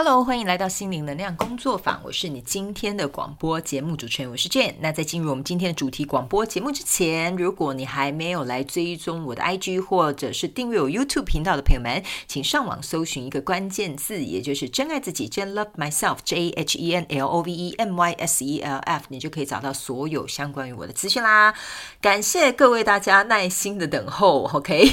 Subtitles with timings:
[0.00, 4.74] Hello，欢迎来到心灵能量工作坊，我是你今天的广播节目主持人，我是 Jane。
[4.78, 18.12] 那在进入我们今天的主题广播节目之前，如果你还没有来追踪我的 IG 或者是订阅我 YouTube 频道的朋友们，请上网搜寻一个关键字，也就是“真爱自己”，真 Love Myself，J H E N L O V E M Y
[18.12, 21.52] S E L F，你就可以找到所有相关于我的资讯啦。
[22.00, 24.92] 感谢各位大家耐心的等候，OK？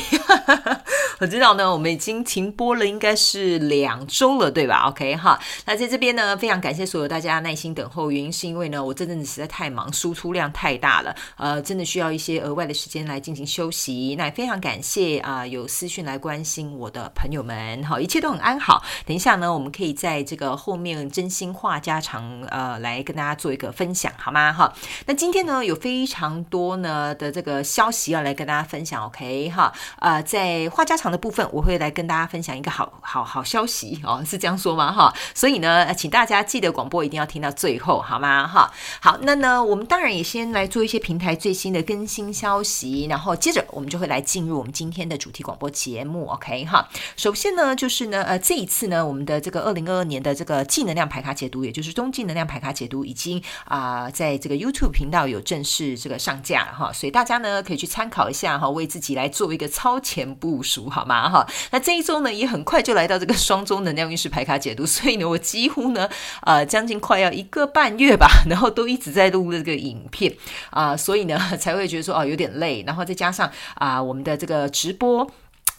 [1.21, 8.09] 我知道呢，我们已经停播了，应该是两周了，对吧？OK 哈，那在这边呢，非常感谢所有大家耐心等候。
[8.09, 14.15] 原因是因为呢，我这阵子实在太忙，输出量太大了，呃，真的需要一些额外的时间来进行休息。
[14.17, 18.81] 那也非常感谢啊，有私讯来关心我的朋友们，好，一切都很安好。
[19.05, 24.53] 等一下呢，我们可以在这个后面真心话家常，呃，来跟大家做一个分享，好吗？
[24.53, 24.73] 哈，
[25.07, 29.03] 那今天呢，有非常多呢的这个消息要来跟大家分享。
[29.05, 34.74] OK 哈，呃，在话家常的部分，我会来跟大家分享一个好好好消息哦，是这样说。
[34.75, 34.91] 嘛？
[34.91, 38.47] 哈，所以呢，请大家记得广播一定要听到最后，好吗？
[38.47, 46.65] 哈，好，那呢，我们当然也先来做一些平台最新的更新消息，然后接着我们就会来进入我们今天的主题广播节目，OK？
[46.65, 61.29] 哈，首先呢，就是呢，呃，这一次呢，我们的这个二零二二年的这个技能量排卡解读，也就是中技能量排卡解读，已经啊，在这个 YouTube 频道有正式这个上架了哈，所以大家呢可以去参考一下哈，为自己来做一个超前部署，好吗？
[61.29, 64.55] 哈，那这一周呢，也很快就来到这个双周能量运势排卡。
[64.65, 66.09] 解读， 所以呢，我几乎呢，
[66.41, 70.33] 呃，将近快要一个半月吧， 然后都一直在录这个影片
[70.71, 75.29] 啊，所以呢， 才会觉得说哦有点累，然后再加上啊，我们的这个直播。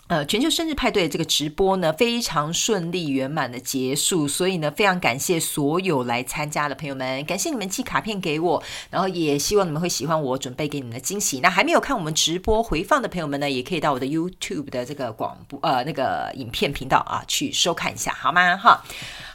[0.08, 11.40] 呃，全球生日派对这个直播呢，非常顺利圆满的结束，所以呢，非常感谢所有来参加的朋友们，感谢你们寄卡片给我，然后也希望你们会喜欢我准备给你们的惊喜。
[11.40, 18.56] 那还没有看我们直播回放的朋友们呢，也可以到我的 YouTube 的这个广播呃那个影片频道啊去收看一下，好吗？
[18.56, 18.82] 哈。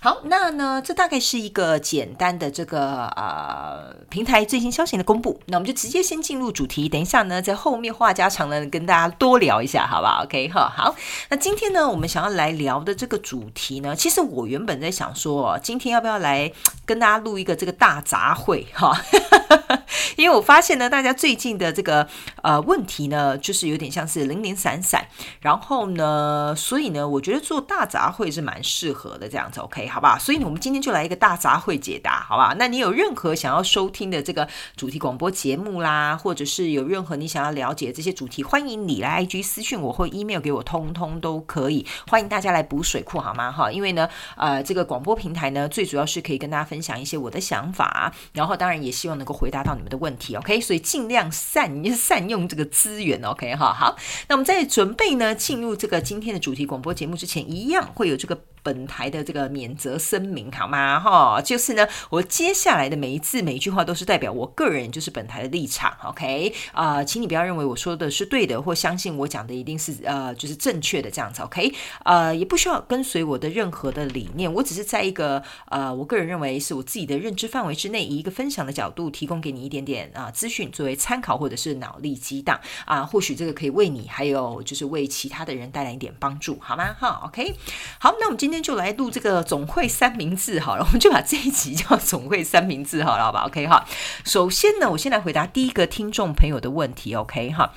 [0.03, 5.39] 好，那呢，这大概是一个简单的这个呃平台最新消息的公布。
[5.45, 10.95] 那我们就直接先进入主题，等一下呢，在后面话家常呢，跟大家多聊一下，好不好？OK 哈，好。
[11.29, 16.51] 那今天呢，我们想要来聊的这个主题呢，其实我原本在想说，今天要不要来
[16.85, 18.95] 跟大家录一个这个大杂烩哈？
[20.17, 22.07] 因为我发现呢，大家最近的这个
[22.43, 25.07] 呃问题呢，就是有点像是零零散散，
[25.39, 29.87] 然后呢，所以呢，我觉得做大杂烩是蛮适合的，这样子 OK。
[29.87, 32.55] 好吧，所以呢，我们今天就来一个大杂烩解答，好吧？
[32.59, 41.85] 那你有任何想要收听的这个主题广播节目啦，或者是有任何你想要了解这些主题，欢迎你来 IG 私讯我或 email 给我，通通都可以。
[42.07, 43.51] 欢迎大家来补水库，好吗？
[43.51, 50.59] 哈，因为呢，呃，这个广播平台呢，最主要是可以跟大家分享一些我的想法，然后当然也希望能够回答到你们的问题，OK？
[50.61, 53.55] 所以尽量善善用这个资源，OK？
[53.55, 53.95] 哈，好。
[54.27, 58.37] 那我们在准备呢进入这个今天的主题广播节目之前，一样会有这个。
[58.63, 60.99] 本台的这个免责声明好吗？
[60.99, 65.95] 哈，就是呢，我接下来的每一字每一句话都是代表我个人，就是本台的立场。
[66.03, 71.41] OK 啊，请你不要认为我说的是对的，或相信我讲的一定是呃就是正确的这样子。
[71.41, 71.73] OK，
[72.03, 86.93] 呃，也不需要跟随我的任何的理念，我只是在一个呃我个人认为是我自己的认知范围之内，以一个分享的角度提供给你一点点啊资讯作为参考，或者是脑力激荡啊，或许这个可以为你，还有就是为其他的人带来一点帮助，好吗？
[86.99, 87.55] 哈，OK，
[87.99, 93.85] 好，那我们今今天就来录这个总会三明治好了，我们就把这一集叫总会三明治好了，好吧？OK 哈。
[94.25, 97.71] 首先呢，我先来回答第一个听众朋友的问题，OK 哈。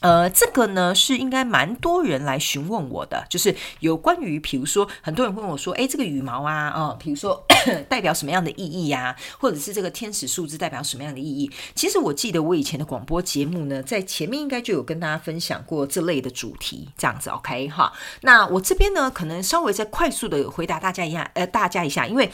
[0.00, 7.44] 呃，这个呢是应该蛮多人来询问我的，就是有关于，比如说很多人问我说，哎，这个羽毛啊，啊，比如说
[7.88, 11.50] 代表什么样的意义呀，或者是这个天使数字代表什么样的意义？
[11.74, 17.92] 其实我记得我以前的广播节目呢，在前面应该就有跟大家分享过这类的主题，这样子 OK 哈。
[18.22, 22.30] 那我这边呢，可能稍微再快速的回答大家一下，呃，大家一下，因为。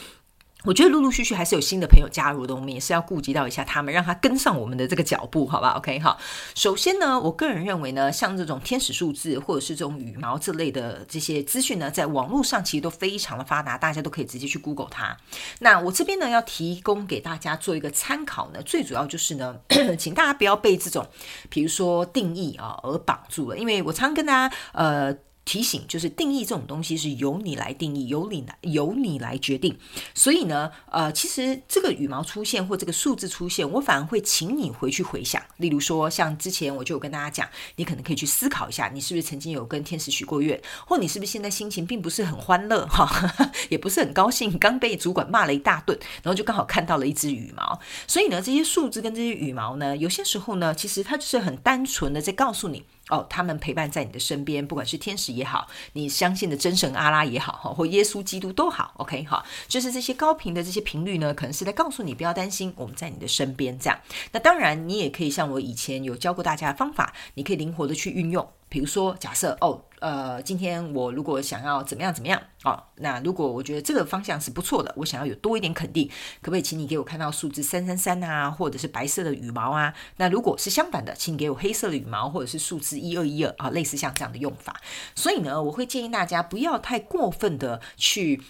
[0.67, 6.19] 我觉得陆陆续续还是有新的朋友加入的，我们也是要顾及到一下他们，让他跟上我们的这个脚步，好吧？OK，好。
[6.55, 15.15] 首先呢，我个人认为呢，像这种天使数字或者是这种羽毛这类的这些资讯呢，在网络上其实都非常的发达，大家都可以直接去 Google 它。
[15.59, 19.55] 那我这边呢，要提供给大家做一个参考呢，最主要就是呢，
[19.97, 21.07] 请大家不要被这种，
[21.49, 25.15] 比如说定义啊而绑住了，因为我常跟大家呃。
[25.47, 29.77] 提醒就是定义这种东西是由你来定义，由你来由你来决定。
[30.13, 35.41] 所以呢，呃，其实这个羽毛出现或这个数字出现，我反而会请你回去回想。
[35.55, 37.47] 例如说，像之前我就有跟大家讲，
[37.77, 43.09] 你可能可以去思考一下，你是不是曾经有跟天使许过愿，或你是不是现在心情并不是很欢乐哈，
[43.71, 47.79] 也不是很高兴，刚被主管骂了一大顿，然后就刚好看到了一只羽毛。
[48.05, 52.83] 所以呢，这些数字跟这些羽毛呢，有些时候呢，其实它就是很单纯的在告诉你。
[53.09, 63.97] 哦，他们陪伴在你的身边，不管是天使也好，你相信的真神阿拉也好，哈，或耶稣基督都好，OK，哈，就是这些高频的这些频率呢，可能是在告诉你不要担心，我们在你的身边这样。
[64.31, 68.47] 那当然，你也可以像我以前有教过大家的方法，你可以灵活的去运用。
[68.69, 76.07] 比如说，假设哦，呃，今天我如果想要怎么样怎么样哦，那如果我觉得这个方向是不错的，我想要有多一点肯定，
[76.41, 79.93] 可不可以请你给我看到数字三三三啊，或者是白色的羽毛啊？
[80.17, 84.79] 那如果是相反的，请你给我黑色的羽毛，或者是数字一二一二啊，类似像这样的用法。
[85.15, 88.41] 所以呢，我会建议大家不要太过分的去。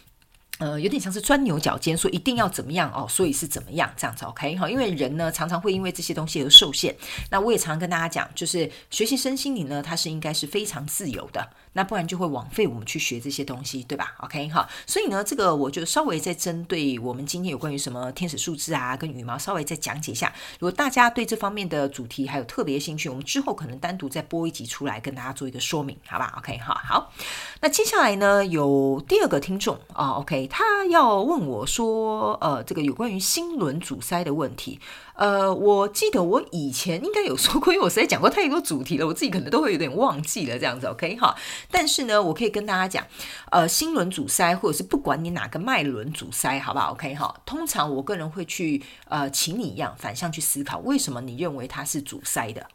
[0.59, 4.69] 呃，有点像是钻牛角尖，说一定要怎么样哦，所以是怎么样这样子，OK 哈？
[4.69, 6.95] 因为人呢常常会因为这些东西而受限。
[7.29, 11.47] 那我也常常跟大家讲，就是学习身心灵呢，它是应该是非常自由的。
[11.77, 20.33] 那不然就会枉费我们去学这些东西，对吧？OK 好，所以呢，这个我就稍微再针对我们今天有关于什么天使数字啊，跟羽毛稍微再讲解一下。
[20.53, 27.13] 如果大家对这方面的主题还有特别兴趣，我们之后可能单独再播一集出来跟大家做一个说明，好吧？OK 好，好。
[27.61, 34.79] 那接下来呢，有第二个听众啊，OK，他要问我说，呃，这个有关于心轮阻塞的问题。
[35.17, 41.35] 呃，我记得我以前应该有说过，因为我实在讲过太多主题了，我自己可能都会有点忘记了这样子，OK 哈。
[41.71, 43.05] 但是呢，我可以跟大家讲，
[43.51, 47.35] 呃，心轮阻塞，或者是不管你哪个脉轮阻塞，好不好？OK 哈。
[47.45, 52.67] 通常我个人会去，呃，请你一样反向去思考，为什么你认为它是阻塞的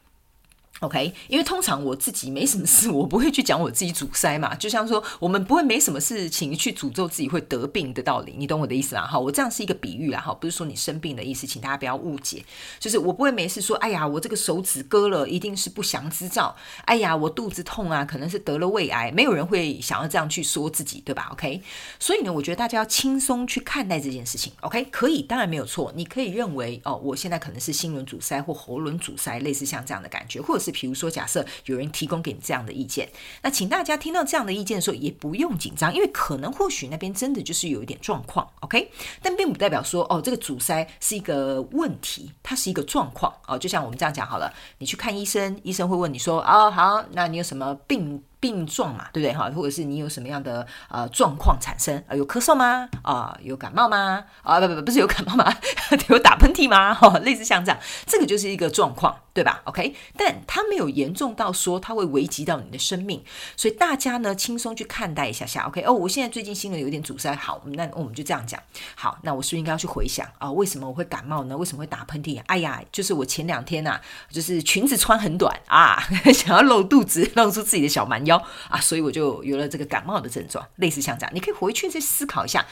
[0.82, 4.52] ？OK，因为通常我自己没什么事， 我不会去讲我自己阻塞嘛。
[4.56, 9.06] 就像说，我们不会没什么事情去诅咒自己会得病的道理，你懂我的意思吗？
[9.06, 12.44] 哈，我这样是一个比喻啦，哈，不是说你生病的意思，请大家不要误解。
[12.80, 16.56] 就是我不会没事说，哎呀，我这个手指割了，一定是不祥之兆。
[16.86, 19.12] 哎呀，我肚子痛啊，可能是得了胃癌。
[19.12, 21.62] 没有人会想要这样去说自己，对吧？OK，
[22.00, 24.52] 所以呢，我觉得大家要轻松去看待这件事情。
[24.62, 25.92] OK，可以，当然没有错。
[25.94, 30.71] 你可以认为哦，我现在可能是心轮阻塞或喉轮阻塞，类似像这样的感觉，或者是。
[30.72, 33.08] 比如说，假设有人提供给你这样的意见，
[33.42, 38.90] 那请大家听到这样的意见的时候，也不用紧张，因为可能或许那边真的就是有一点状况，OK？
[39.22, 43.58] 但并不代表说，哦，这个阻塞是一个问题，它是一个状况哦。
[43.58, 48.22] 就像我们这样讲好了，你去看医生，医生会问你说，哦，好，那你有什么病？
[48.42, 49.48] 病状嘛，对不对哈？
[49.54, 52.16] 或者是你有什么样的呃状况产生啊？
[52.16, 52.88] 有咳嗽吗？
[53.02, 54.24] 啊，有感冒吗？
[54.42, 55.56] 啊，不不不，是有感冒吗？
[56.10, 56.92] 有打喷嚏吗？
[56.92, 63.22] 哈，类似像这样，这个就是一个状况，对吧？OK，但它没有严重到说它会危及到你的生命，
[63.56, 65.62] 所以大家呢轻松去看待一下下。
[65.68, 68.60] OK，哦，我现在最近心里有点阻塞，好，那我们就这样讲。
[68.96, 70.50] 好，那我是不是应该要去回想啊？
[70.50, 71.56] 为什么我会感冒呢？
[71.56, 72.42] 为什么会打喷嚏？
[72.46, 76.02] 哎呀，就是我前两天呐，就是裙子穿很短啊，
[76.34, 78.31] 想要露肚子，露出自己的小蛮腰。
[78.68, 82.66] 啊，所以我就有了这个感冒的症状，类似像这样，你可以回去再思考一下，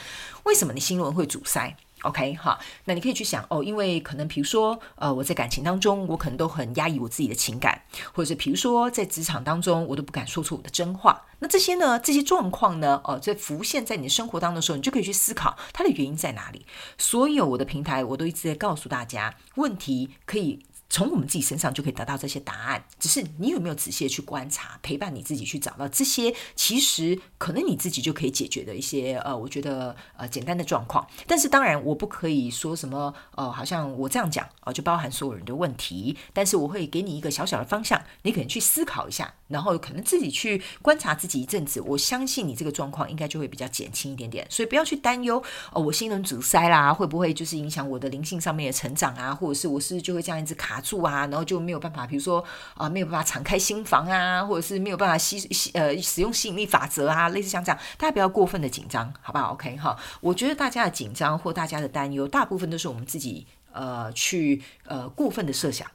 [0.45, 7.83] 为什么你心轮会阻塞？OK，哈，那你可以去想哦，因为可能比如说，呃，我在感情当中，我可能都很压抑我自己的情感，
[8.15, 11.27] 或者是比如说在职场当中，我都不敢说出我的真话。
[11.41, 16.65] 那这些呢，这些状况呢，哦，在浮现在你的生活当中的时候，你就可以去思考它的原因在哪里。
[16.97, 20.65] 所有我的平台，我都一直在告诉大家，问题可以。
[20.91, 31.07] 从我们自己身上就可以得到这些答案，只是你有没有仔细的去观察，陪伴你自己去找到这些，其实可能你自己就可以解决的一些呃，我觉得呃简单的状况。
[31.29, 36.17] 但是当然我不可以说什么呃，好像我这样讲啊，就包含所有人的问题。
[36.33, 41.81] 但是我会给你一个小小的方向，你可能去思考一下，然后可能自己去观察自己一阵子。
[41.81, 44.45] 我相信你这个状况应该就会比较减轻一点点。
[44.51, 45.41] 所以不要去担忧
[45.73, 49.33] 哦，我心轮阻塞啦，会不会就是影响我的灵性上面的成长啊？
[49.33, 50.80] 或者是我是就会这样一直卡。
[50.81, 52.45] 住啊，然后就没有办法，比如说
[52.75, 65.87] 啊，没有办法敞开心房啊，或者是没有办法吸吸呃使用吸引力法则啊，类似像这样，大家不要过分的紧张，好不好？OK 哈，我觉得大家的紧张或大家的担忧，大部分都是我们自己呃去呃过分的设想，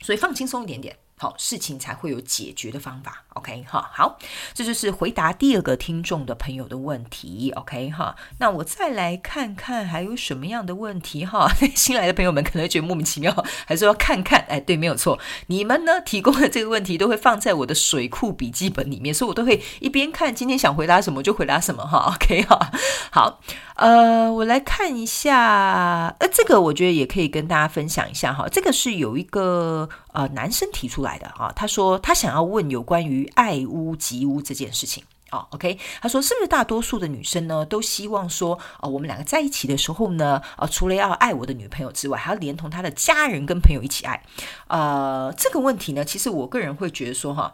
[0.00, 0.96] 所以放轻松一点点。
[1.20, 3.24] 好，事情才会有解决的方法。
[3.38, 4.18] OK，哈，好，
[4.52, 7.52] 这就是回答第二个听众的朋友的问题。
[7.52, 11.48] OK，哈，那我再来看看还有什么样的问题哈。
[11.76, 13.32] 新来的朋友们可能觉得莫名其妙，
[13.64, 14.44] 还是要看看。
[14.48, 22.12] 哎，对，没有错，你们呢提供的这个问题都会放在我的水库笔记本里面，所以我都会一边看今天想回答什么就回答什么哈。
[22.16, 22.72] OK，哈，
[23.12, 23.40] 好，
[23.76, 28.48] 呃，我来看一下，呃，这个我觉得也可以跟大家分享一下哈。
[28.50, 29.88] 这个是有一个。
[30.14, 44.22] 呃，男生提出来的啊，他说他想要问有关于爱屋及乌这件事情哦 OK，他说是不是大多数的女生呢都希望说，哦，我们两个在一起的时候呢，呃，除了要爱我的女朋友之外，还要连同他的家人跟朋友一起爱。
[44.68, 47.52] 呃，这个问题呢，其实我个人会觉得说哈，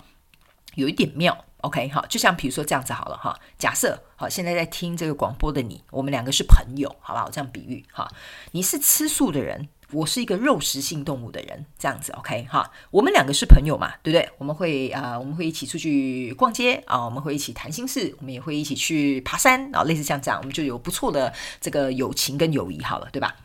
[0.75, 1.45] 有一点妙。
[1.63, 7.31] OK，好，就像比如说这样子好了哈，假设好，现在在听这个广播的你，我们两个是朋友，好不好？
[7.31, 8.07] 这样比喻哈，
[8.53, 12.71] 你是吃素的人我是一个肉食性动物的人，这样子，OK 哈。
[12.91, 14.29] 我们两个是朋友嘛，对不对？
[14.39, 23.37] 我们会啊，我们会一起出去逛街啊，我们会一起谈心事，我们也会一起去爬山啊，类似像这样，我们就有不错的这个友情跟友谊，好了，对吧？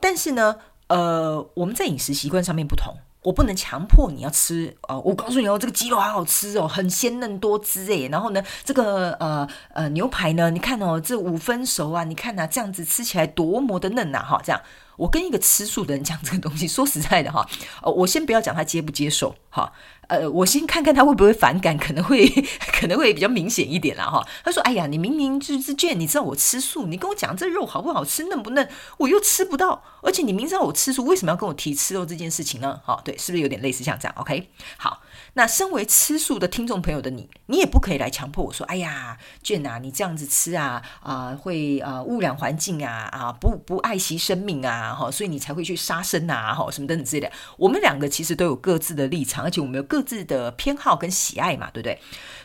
[0.00, 2.94] 但是呢，呃，我们在饮食习惯上面不同。
[3.22, 8.08] 我不能强迫你要吃哦，我告诉你哦，这个鸡肉好好吃哦，很鲜嫩多汁诶。
[8.08, 14.60] 然后呢，这个呃呃牛排呢，你看哦，这五分熟啊，你看呐，这样子吃起来多么的嫩呐，哈，这样。
[14.96, 17.46] 我跟一个吃素的人讲这个东西，说实在的哈，
[17.82, 19.72] 哦，我先不要讲他接不接受哈，
[20.08, 22.26] 呃，我先看看他会不会反感，可能会
[22.72, 24.26] 可能会比较明显一点啦哈。
[24.42, 32.80] 他说：“哎呀，你明明就是见你知道我吃素，你跟我讲这肉好不好吃，嫩不嫩，我又吃不到，而且你明知道我吃素，为什么要跟我提吃肉这件事情呢？
[32.84, 35.02] 哈，对，是不是有点类似像这样？OK，好。”
[35.38, 52.00] 那身为吃素的听众朋友的你，你也不可以来强迫我说：“哎呀，娟啊，你这样子吃啊，啊会啊污染环境啊，啊不不爱惜生命啊，哈，所以你才会去杀生啊，哈，什么等等之类的。”我们两个其实都有各自的立场，而且我们有各自的偏好跟喜爱嘛，对不对？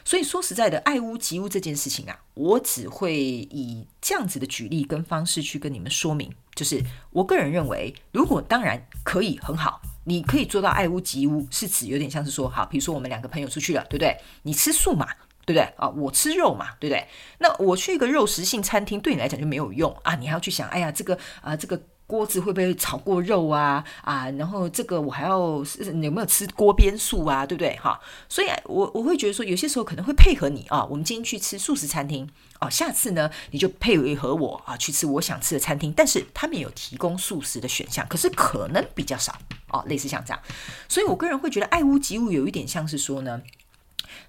[0.05, 9.81] 所以说实在的，爱屋及乌这件事情啊，我只会以这样子的举例跟方式去跟你们说明，就是我个人认为，如果当然可以很好。
[10.05, 14.17] 你可以做到爱屋及乌，是指有点像是说，好，比如说我们两个朋友出去了，对不对？
[14.43, 15.07] 你吃素嘛，
[15.45, 15.63] 对不对？
[15.77, 17.07] 啊，我吃肉嘛，对不对？
[17.39, 21.81] 那我去一个肉食性餐厅，对你来讲就没有用啊，你还要去想，哎呀，这个啊，这个。
[22.13, 23.83] 锅子会不会炒过肉啊？
[24.03, 27.43] 啊，然后这个我还要有没有吃锅边素啊？
[27.43, 27.75] 对不对？
[27.77, 30.85] 哈，所以我我会觉得说，有些时候可能会配合你啊。
[30.85, 32.29] 我们今天去吃素食餐厅
[32.61, 35.91] 哦，下次呢你就配合我啊去吃我想吃的餐厅。
[35.91, 39.35] 但是他们有提供素食的选项，可是可能比较少
[39.69, 40.39] 哦，类似像这样。
[40.87, 43.41] 所以我个人会觉得爱屋及乌有一点像是说呢，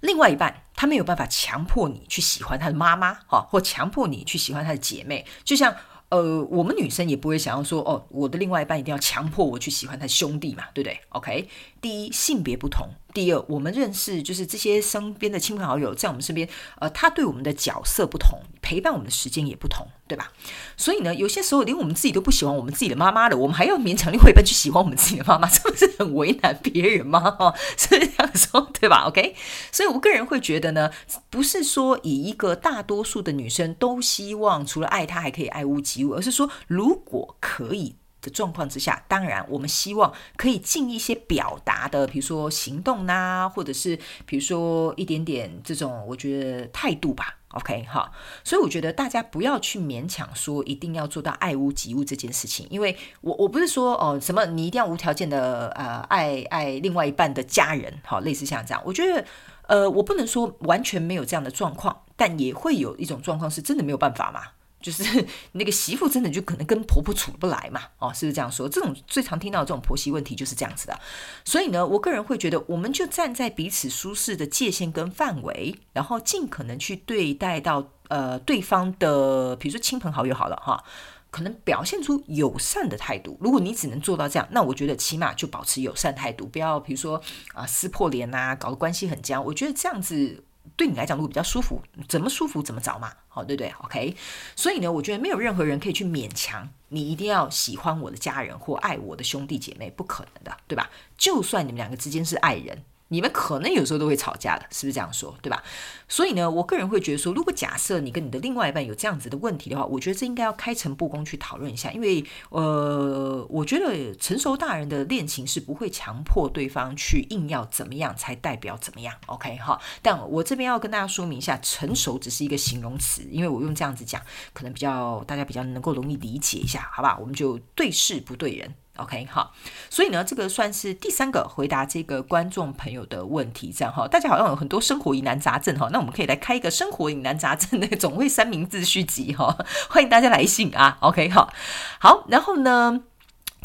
[0.00, 5.76] 另外一半他没有办法强迫你去喜欢他的妈妈哈，或强迫你去喜欢他的姐妹，就像。
[6.10, 11.48] 呃，我们女生也不会想要说哦，我的另外一半一定要强迫我去喜欢他兄弟嘛，对不对？OK，
[11.84, 12.88] 第一性别不同。
[13.12, 16.48] 第二，我们认识就是这些身边的亲朋好友，在我们身边，
[16.80, 20.32] 呃，他对我们的角色不同，陪伴我们的时间也不同，对吧？
[20.78, 27.30] 所以呢，有些时候连我们自己都不喜欢我们自己的妈妈了，我们还要勉强另外一半去喜欢我们自己的妈妈， 这不是很为难别人吗？
[27.30, 29.36] 哈， 是这样说，对吧？OK，
[29.70, 30.90] 所以我个人会觉得呢，
[31.28, 37.96] 不是说以一个大多数的女生都希望除了爱他还可以爱屋及乌，而是说如果可以。
[38.24, 47.36] 的状况之下，当然我们希望可以尽一些表达的，比如说行动呐，或者是比如说一点点这种，我觉得态度吧。
[47.54, 48.10] OK 哈，
[48.42, 59.24] 所以我觉得大家不要去勉强说一定要做到爱屋及乌这件事情，因为我我不是说哦什么你一定要无条件的呃爱爱另外一半的家人，好类似像这样，我觉得
[59.68, 64.40] 呃我不能说完全没有这样的状况，但也会有一种状况是真的没有办法嘛。
[64.84, 68.68] 就是 那个媳妇真的就可能跟婆婆处不来嘛，哦，是不是这样说？
[68.68, 71.00] 这种最常听到这种婆媳问题就是这样子的。
[71.42, 80.84] 所以呢，我个人会觉得，我们就站在彼此舒适的界限跟范围，然后尽可能去对待到呃对方的，比如说亲朋好友好了哈，
[81.30, 83.38] 可能表现出友善的态度。
[83.40, 87.18] 如果你只能做到这样，那我觉得起码就保持友善态度，不要比如说
[87.54, 89.42] 啊撕破脸呐，搞得关系很僵。
[89.46, 90.44] 我觉得这样子。
[90.76, 94.16] 对你来讲，如果比较舒服，怎么舒服怎么找嘛，好对不对？OK，
[94.56, 100.90] 所以呢，我觉得没有任何人可以去勉强你一定要喜欢我的家人或爱我的兄弟姐妹，不可能的，对吧？
[101.16, 102.84] 就算你们两个之间是爱人。
[103.08, 105.62] 你们可能有时候都会吵架的，是不是这样说，对吧？
[106.08, 119.80] 所以呢，我个人会觉得说，如果假设你跟你的另外一半有这样子的问题的话，我觉得这应该要开诚布公去讨论一下，因为呃，我觉得成熟大人的恋情是不会强迫对方去硬要怎么样才代表怎么样，OK 哈？
[120.02, 124.20] 但我这边要跟大家说明一下，成熟只是一个形容词，因为我用这样子讲，
[124.52, 127.16] 可能比较大家比较能够容易理解一下，好吧？
[127.20, 128.74] 我们就对事不对人。
[128.96, 129.52] OK，好，
[129.90, 139.58] 所以呢，这个算是第三个回答这个观众朋友的问题，这样哈，大家好像有很多生活疑难杂症哈，那我们可以来开一个生活疑难杂症的总会三明治续集哈，
[139.90, 141.52] 欢迎大家来信啊，OK，好，
[141.98, 143.02] 好，然后呢，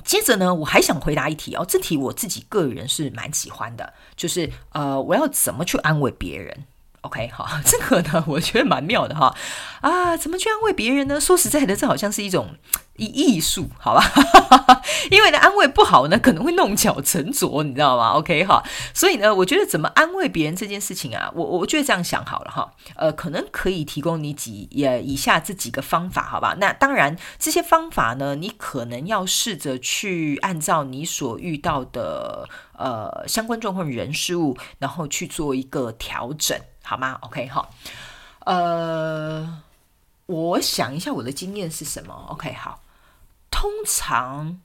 [0.03, 6.65] 接着呢，我还想回答一题哦，这题我自己个人是蛮喜欢的，就是呃，我要怎么去安慰别人？
[7.01, 9.36] ？OK， 好，这个呢，我觉得蛮妙的哈。
[9.82, 11.20] 啊，怎么去安慰别人呢？
[11.20, 12.56] 说实在的，这好像是一种
[12.98, 14.03] 艺艺术，好吧？
[15.10, 18.62] 因为呢，安慰不好呢，可能会弄巧成拙，你知道吗？OK，哈，
[18.94, 22.70] 所以呢，我觉得怎么安慰别人这件事情啊，我我觉得这样想好了哈。
[22.96, 26.58] 呃，可能可以提供你几也以下这几个方法，好吧？
[26.60, 36.60] 那当然，这些方法呢，你可能要试着去按照你所遇到的呃相关状况、人事物，然后去做一个调整。
[36.89, 37.72] 好吗？OK，好，
[38.48, 39.62] 呃，
[40.25, 42.81] 我想一下我的经验是什么？OK，好，
[43.51, 44.60] 通常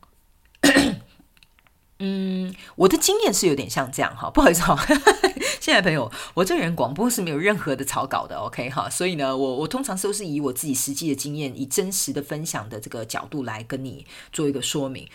[1.98, 4.74] 嗯，我的经验是有点像这样哈，不好意思哈，
[5.60, 15.06] 现在朋友，我这个人广播是没有任何的草稿的，OK 哈，所以呢，我我通常都是以我自己实际的经验，以真实的分享的这个角度来跟你做一个说明。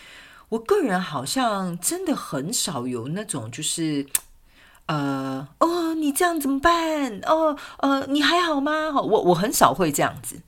[0.50, 4.06] 我个人好像真的很少有那种就是，
[4.90, 7.20] 呃，哦，你这样怎么办？
[7.20, 8.90] 哦，呃，你还好吗？
[8.90, 10.40] 我我很少会这样子。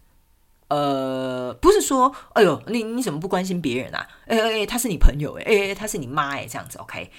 [0.66, 4.08] 呃，不是说，哎呦，你你怎么不关心别人啊？
[4.26, 7.12] 哎哎，他是你朋友哎，哎，他是你妈哎，这样子，OK？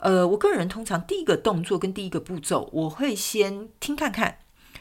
[0.00, 4.40] 呃，我个人通常第一个动作跟第一个步骤，我会先听看看，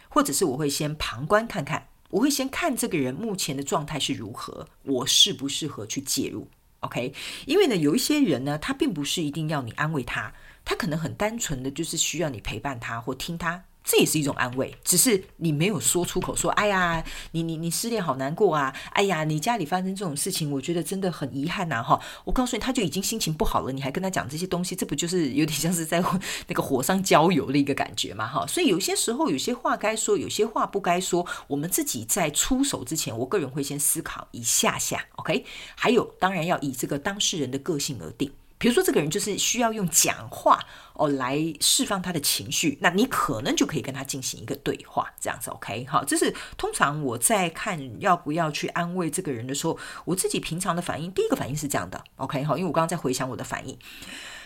[0.10, 6.50] 或者是我会先旁观看看，我会先看这个人目前的状态是如何，我适不适合去介入
[6.82, 7.14] ，OK？
[7.46, 10.34] 因为呢，有一些人呢，他并不是一定要你安慰他，
[10.66, 13.64] 他可能很单纯的就是需要你陪伴他或听他。
[13.88, 18.76] 这也是一种安慰，只是你没有说出口，说：“哎呀，你你你失恋好难过啊！
[18.94, 26.04] 哎呀，你家里发生这种事情，我觉得真的很遗憾呐！”哈，我告诉你，他就已经心情不好了，你还跟他讲这些东西，这不就是有点像是在
[26.50, 28.28] 那个火上浇油的一个感觉嘛？
[28.28, 35.46] 哈，所以有些时候有些话该说，有些话不该说，我们自己在出手之前，我个人会先思考一下下，OK？
[35.76, 38.32] 还有，当然要以这个当事人的个性而定。
[38.58, 40.60] 比如说，这个人就是需要用讲话
[40.94, 46.06] 哦来释放他的情绪，那你可能就可以跟他进行一个对话，这样子 OK 好。
[46.06, 53.78] 这是通常我在看要不要去安慰这个人的时候，我自己平常的反应，第一个反应是这样的 OK 好，因为我刚刚在回想我的反应。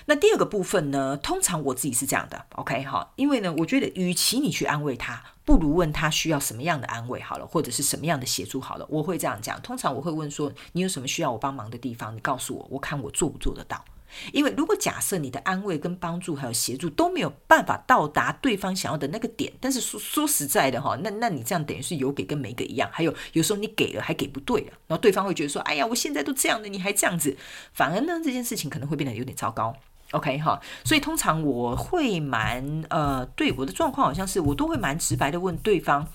[0.05, 9.61] 那第二个部分呢，通常我自己是这样的 OK 好，因为呢，我觉得与其你去安慰他，不如问他需要什么样的安慰好了，或者是什么样的协助好了，我会这样讲。
[9.61, 13.85] 通常我会问说，你有什么需要我帮忙的地方，你告诉我，我看我做不做得到。
[14.33, 22.89] 因为如果假设你的安慰跟帮助还有协助都没有办法到达对方想要的那个点，但是说说实在的哈，那那你这样等于是有给跟没给一样。
[22.91, 27.37] 还有有时候你给了还给不对了，然后对方会觉得说，哎呀，我现在都这样的，你还这样子，
[27.73, 29.75] 反而呢这件事情可能会变得有点糟糕。
[30.11, 36.07] OK 哈，所以通常我会蛮呃，对我的状况好像是我都会蛮直白的问对方，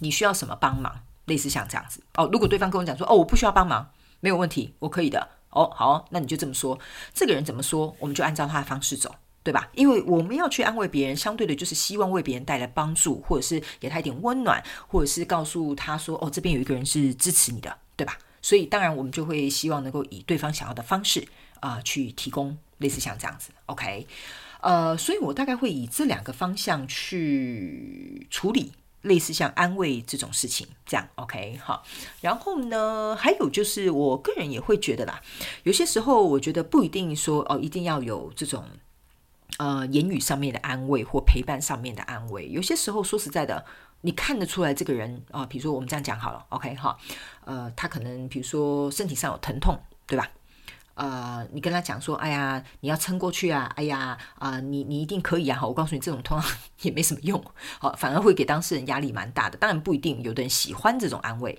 [0.00, 2.28] 你需要什么帮忙，类似像这样子哦。
[2.32, 5.28] 如果对方跟我讲说，哦，我不需要帮忙，没有问题，我可以的。
[5.50, 6.78] 哦，好，那你就这么说。
[7.14, 9.68] 这个人怎么说，我们就按照他的方式走，对吧？
[9.74, 18.18] 因为我们要去安慰别人，相对的就是希望为别人带来帮助，或者是给他一点温暖，或者是告诉他说，哦，这边有一个人是支持你的，对吧？
[18.40, 21.26] 所以当然我们就会希望能够以对方想要的方式
[21.60, 24.06] 啊去提供类似像这样子，OK？
[24.60, 28.72] 呃，所以我大概会以这两个方向去处理。
[29.02, 31.84] 类似像安慰这种事情，这样 OK 好。
[32.20, 35.20] 然后呢，还有就是我个人也会觉得啦，
[35.62, 38.64] 有些时候我觉得不一定说哦，一定要有这种
[39.58, 42.48] 呃言语上面的安慰或陪伴上面的安慰。
[42.48, 43.64] 有些时候说实在的，
[44.00, 46.96] 你看得出来这个人啊，比如说我们这样讲好了，OK 哈，
[47.44, 50.28] 呃，他可能比如说身体上有疼痛，对吧？
[50.98, 55.64] 呃，你跟他讲说，哎呀，你要撑过去啊，哎呀，啊，你你一定可以啊！
[55.64, 56.50] 我告诉你，这种通常
[56.82, 57.40] 也没什么用，
[57.78, 59.56] 好，反而会给当事人压力蛮大的。
[59.56, 61.56] 当然不一定，有的人喜欢这种安慰。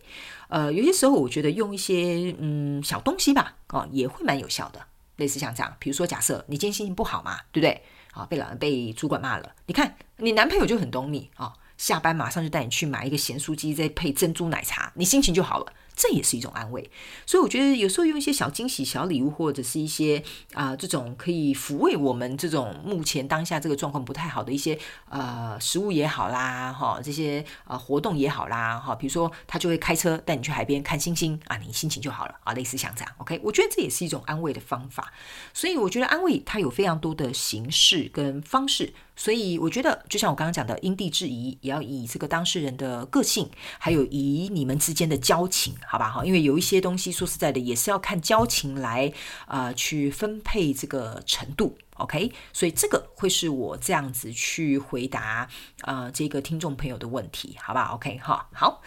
[0.49, 4.85] 呃，有些时候我觉得用一些嗯小东西吧，哦，也会蛮有效的。
[5.15, 7.81] 类似像这样，比如说假设你今天心情不好嘛，对不对？
[8.11, 15.71] 啊，被老被主管骂了，你看你男朋友就很懂你啊，下班马上就带你去买一个咸酥鸡，再配珍珠奶茶，你心情就好了。
[16.01, 16.89] 这也是一种安慰，
[17.25, 35.11] 所以我觉得有时候用一些小惊喜、小礼物，或者是一些啊这种可以抚慰我们这种目前当下这个状况不太好的一些呃食物也好啦，哈这些呃活动也好啦，哈，比如说他就会开车带你去海边看星星啊，你心情就好了啊，类似像这样，OK，我觉得这也是一种安慰的方法，
[35.53, 38.93] 所以我觉得安慰它有非常多的形式跟方式。
[39.19, 46.23] 所以我觉得，就像我刚刚讲的，因地制宜，也要以这个当事人的个性，还有以你们之间的交情，好吧哈？
[46.23, 49.11] 因为有一些东西，说实在的，也是要看交情来
[49.45, 52.31] 啊去分配这个程度，OK？
[52.53, 55.49] 所以这个会是我这样子去回答
[55.81, 58.81] 啊这个听众朋友的问题，好吧？OK 哈，好。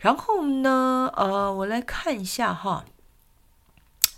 [0.00, 2.84] 然后呢，呃，我来看一下哈，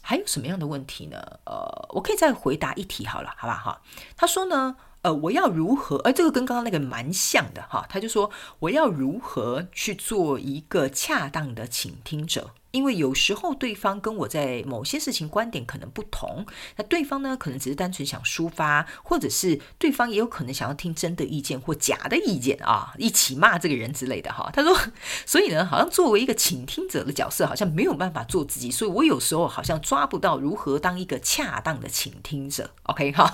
[0.00, 1.18] 还有什么样的问题呢？
[1.44, 3.82] 呃，我可以再回答一题好了，好吧哈？
[4.16, 4.76] 他说呢。
[5.02, 5.96] 呃，我要如何？
[6.04, 12.50] 而这个跟刚刚那个蛮像的哈，他就说我要如何去做一个恰当的倾听者。
[12.72, 16.44] 因为有时候对方跟我在某些事情观点可能不同，
[16.76, 24.50] 那对方呢可能只是单纯想抒发，或者是对方也有可能想要听真的意见或假的意见啊，一起骂这个人之类的哈。
[24.52, 24.76] 他说，
[25.24, 32.70] 所以呢，好像作为一个倾听者的角色，好像没有办法做自己，所以我有时候好像抓不到如何当一个恰当的倾听者。
[32.84, 33.30] OK 哈，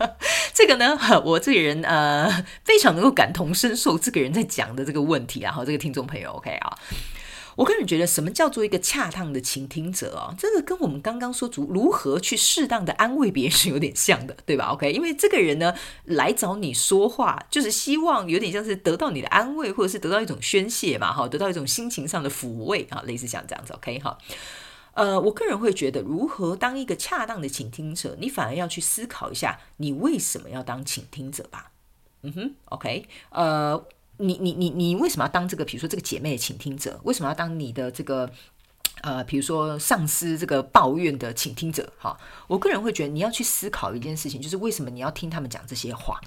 [0.52, 6.76] 这个呢，我这个人呃非常能够感同身受这个人在讲的这个问题啊，哈，这个听众朋友 OK 啊。
[7.56, 10.34] 我个人觉得，什么叫做一个恰当的倾听者啊？
[10.38, 14.68] 这个跟我们刚刚说如如何去适当的安慰别人是有点像的，对吧？
[14.72, 24.16] OK，因为这个人呢来找你说话，就是希望有点像是得到你的安慰，或者是得到一种宣泄嘛，哈，得到一种心情上的抚慰啊，类似像这样子，OK 哈。
[24.94, 31.70] 呃，我个人会觉得，如何当一个恰当的倾听者，你反而要去思考一下，你为什么要当倾听者吧？
[32.22, 33.84] 嗯哼，OK，呃。
[34.22, 35.64] 你你你你为什么要当这个？
[35.64, 38.30] 比如说这个姐妹的倾听者，为什么要当你的这个
[39.02, 41.92] 呃，比如说上司这个抱怨的倾听者？
[41.98, 46.20] 哈，我个人会觉得你要去思考一件事情，就是为什么你要听他们讲这些话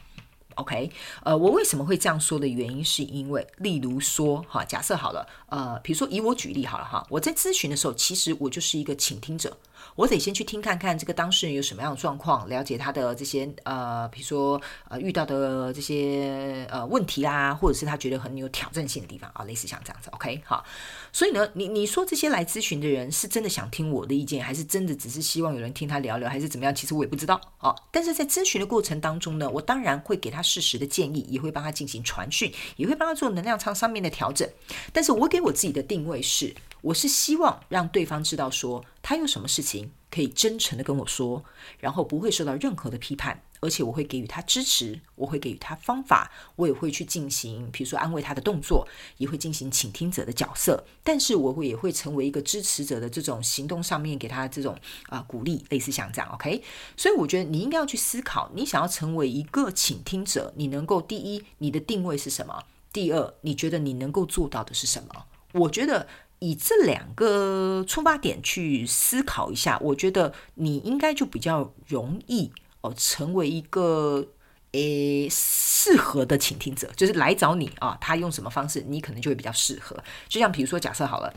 [0.56, 0.92] ？OK，
[1.24, 9.58] 呃，我为什么会这样说的原因，是因为例如说，哈，假设好了，呃，比如说以我举例好了哈，我在咨询的时候，其实我就是一个倾听者。
[9.96, 20.66] 我得先去听看看这个当事人有什么样的状况，了解他的这些呃，比如说呃遇到的这些呃问题啦，或者是他觉得很有挑战性的地方啊，类似像这样子，OK 好。
[21.14, 26.76] 所以呢，你你说这些来咨询的人是真的想听我的意见，还是真的只是希望有人听他聊聊，还是怎么样？
[26.76, 27.74] 其实我也不知道啊。
[27.90, 34.46] 但是在咨询的过程当中呢，我当然会给他适时的建议，也会帮他进行传讯，也会帮他做能量舱上面的调整。
[34.92, 36.54] 但是我给我自己的定位是。
[36.86, 41.44] 我是希望让对方知道，说他有什么事情可以真诚的跟我说，
[41.80, 54.78] 然后不会受到任何的批判，而且我会给予他支持，我会给予他方法，我也会去进行，比如说安慰他的动作，也会进行倾听者的角色，但是我会也会成为一个支持者的这种行动上面给他这种
[55.10, 56.62] 啊鼓励，类似像这样，OK？
[56.96, 62.62] 所以我觉得你应该要去思考，你想要成为一个倾听者，你能够第一，你的定位是什么？
[62.94, 65.26] 第二，你觉得你能够做到的是什么？
[65.54, 66.08] 我觉得。
[66.40, 74.28] 以这两个出发点去思考一下，我觉得你应该就比较容易哦，成为一个
[74.72, 79.98] 诶适合的倾听者，就是来找你啊，他用什么方式，你可能就会比较适合。
[80.28, 81.34] 就像比如说，假设好了，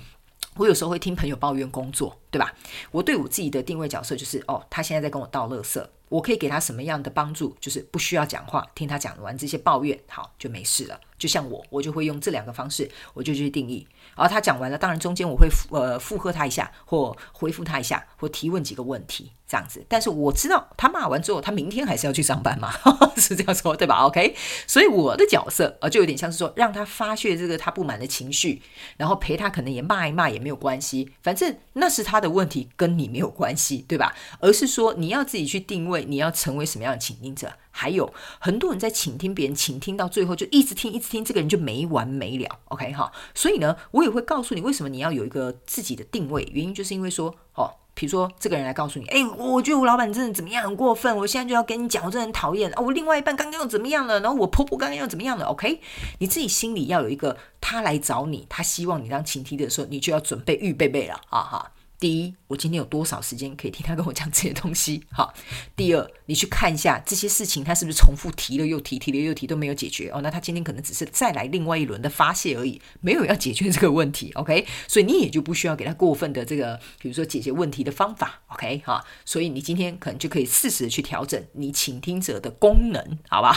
[0.57, 2.53] 我有时候会听朋友抱怨工作，对吧？
[2.91, 7.57] 我对我自己的定位角色就是，哦，他现在在跟我倒垃圾，我可以给他什么样的帮助？
[7.61, 11.01] 就是不需要讲话，听他讲完这些抱怨，好就没事了。
[11.17, 13.87] 就像我，我就会用这两个方式，我就去定义。
[14.19, 19.33] 而他讲完了，当然中间我会呃附和他一下，或回复他一下，或提问几个问题。
[19.49, 19.85] 这样子。
[19.89, 22.71] 但是我知道他骂完之后，他明天还是要去上班嘛，
[23.17, 28.61] 是这样说对吧？OK，所以我的角色啊，就有点像是说让他发泄这个他不满的情绪，
[28.97, 34.15] 然后陪他可能也骂一骂也没有关系，反正那是他的问题，跟你没有关系，对吧？
[34.41, 37.53] 而是说你要自己去定位，你要成为什么样的倾听者。
[37.71, 42.59] 还有很多人在倾听别人，倾听到最后就一直听，一直听，这个人就没完没了。
[42.65, 55.81] OK 哈，所以呢，我也会告诉你为什么你要有一个自己的定位，原因就是因为说，哦，比如说这个人来告诉你，哎，我觉得我老板真的怎么样，很过分，我现在就要跟你讲，我真的很讨厌哦，我另外一半刚刚又怎么样了，然后我婆婆刚刚又怎么样了？OK，
[56.21, 61.73] 你自己心里要有一个，他来找你，他希望你当倾听的时候，你就要准备预备备了啊哈。
[62.01, 65.03] 第一，我今天有多少时间可以听他跟我讲这些东西？
[65.11, 65.35] 好，
[65.75, 70.21] 第二，你去看一下这些事情，他是不是重复提了又提，提了又提都没有解决哦？
[70.23, 74.31] 那他今天可能只是再来另外一轮的发泄而已，没有要解决这个问题。
[74.35, 78.43] OK，所以你也就不需要给他过分的这个，比如说解决问题的方法。
[78.47, 83.57] OK，哈，所以你今天可能就可以适时的去调整你倾听者的功能，好吧？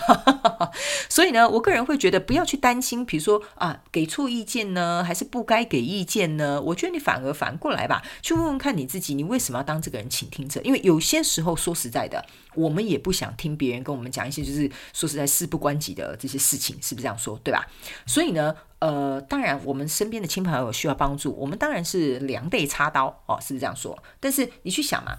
[1.07, 6.59] 所以呢，我个人会觉得不要去担心，比如说啊，给错意见呢，还是不该给意见呢？
[6.59, 8.01] 我觉得你反而反过来吧。
[8.31, 10.61] 去问问看你自己，你为什么要当这个人倾听者？
[10.63, 17.37] 因为有些时候说实在的，我们也不想听别人跟我们讲一些就是说实在事不关己的这些事情，是不是这样说？
[17.43, 17.67] 对吧？
[18.05, 24.01] 所以呢，呃，当然我们身边的亲朋好友需要帮助，我们当然是两肋插刀哦，是不是这样说？
[24.21, 25.17] 但是你去想嘛。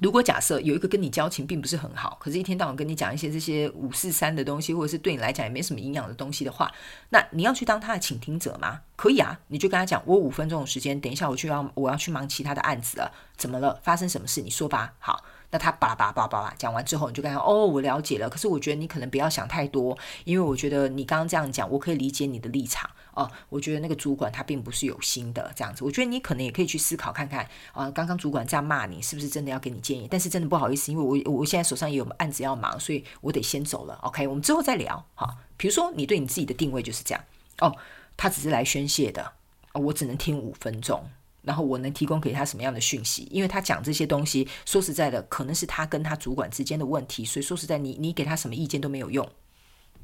[0.00, 6.70] 如果假设有一个跟你交情并不是很好，可是一天到晚跟你讲一些这些五四三的东西，或者是对你来讲也没什么营养的东西的话，
[7.10, 8.80] 那你要去当他的倾听者吗？
[8.96, 13.78] 可以啊，你就跟他讲，我五分钟的时间，等一下我就要我要去忙其他的案子了，怎么了？
[13.82, 14.40] 发生什么事？
[14.42, 14.94] 你说吧。
[14.98, 15.24] 好。
[15.50, 18.28] 那他叭叭叭叭叭讲完之后，你就跟他哦，我了解了。
[18.28, 23.30] 可是我觉得你可能不要想太多，因为我觉得你刚刚这样讲，我可以理解你的立场哦。
[23.48, 25.82] 我觉得那个主管他并不是有心的这样子。
[25.84, 30.06] 我觉得你可能也可以去思考看看啊，刚刚主管这样骂你，是不是真的要给你建议？
[30.10, 33.94] 但是真的不好意思，因为我我现在手上也有案子要忙，所以我得先走了。
[34.02, 35.02] OK，我们之后再聊。
[35.14, 37.24] 好，比如说你对你自己的定位就是这样
[37.60, 37.74] 哦，
[38.18, 39.32] 他只是来宣泄的，
[39.72, 41.08] 哦我只能听五分钟。
[41.42, 43.26] 然后我能提供给他什么样的讯息？
[43.30, 49.26] 因为他讲这些东西，说实在的，可能是他跟他主管之间的问题，所以说实在，你你给他什么意见都没有用，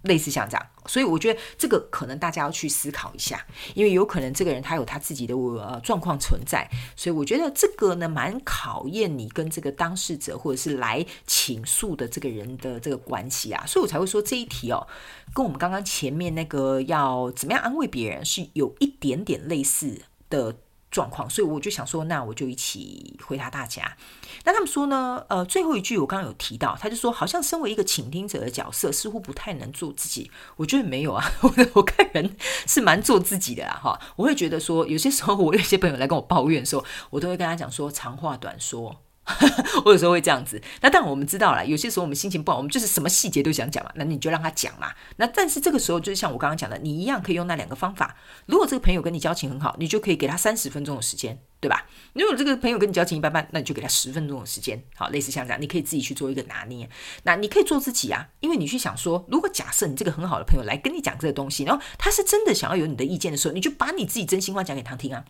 [0.03, 0.67] 类似像这样。
[0.87, 3.45] 所以我觉得这个可能大家要去思考一下，
[3.75, 14.87] 因为有可能这个人他有他自己的呃状况存在，所以我觉得这个呢蛮考验你跟这个当事者或者是来倾诉的这个人的这个关系啊，所以我才会说这一题哦，
[15.35, 20.03] 跟我们刚刚前面那个要怎么样安慰别人是有一点点类似。
[20.31, 20.57] 的。
[20.95, 23.97] 状况，所以我就想说，那我就一起回答大家。
[24.45, 25.25] 那他们说呢？
[25.29, 30.31] 呃，最后一句我刚刚有提到，他就说，好像身为一个倾听者的角色，似乎不太能做自己。
[30.55, 32.37] 我觉得没有啊， 我我个人
[32.69, 34.01] 是蛮做自己的啊，哈。
[34.15, 39.01] 我会觉得说，有些时候我有些朋友来跟我抱怨说，我都会跟他讲说，长话短说。
[39.85, 44.93] 我有时候会这样子，那当然我们知道了，有些时候我们心情不好，我们就是什么细节都想讲嘛，那你就让他讲嘛。
[45.17, 48.17] 那但是这个时候就是像我刚刚讲的，你一样可以用那两个方法。
[48.47, 51.87] 如果这个朋友跟你交情很好，你就可以给他三十分钟的时间，对吧？
[52.13, 54.83] 如果这个朋友跟你交情一般般，那你就给他十分钟的时间。
[54.95, 56.89] 好，类似像这样，你可以自己去做一个拿捏。
[57.23, 65.25] 那你可以做自己啊，因为你去想说，如果假设你这个很好的朋友来跟你讲这个东西，然后他是真的想要有你的意见的时候，你就把你自己真心话讲给他听啊。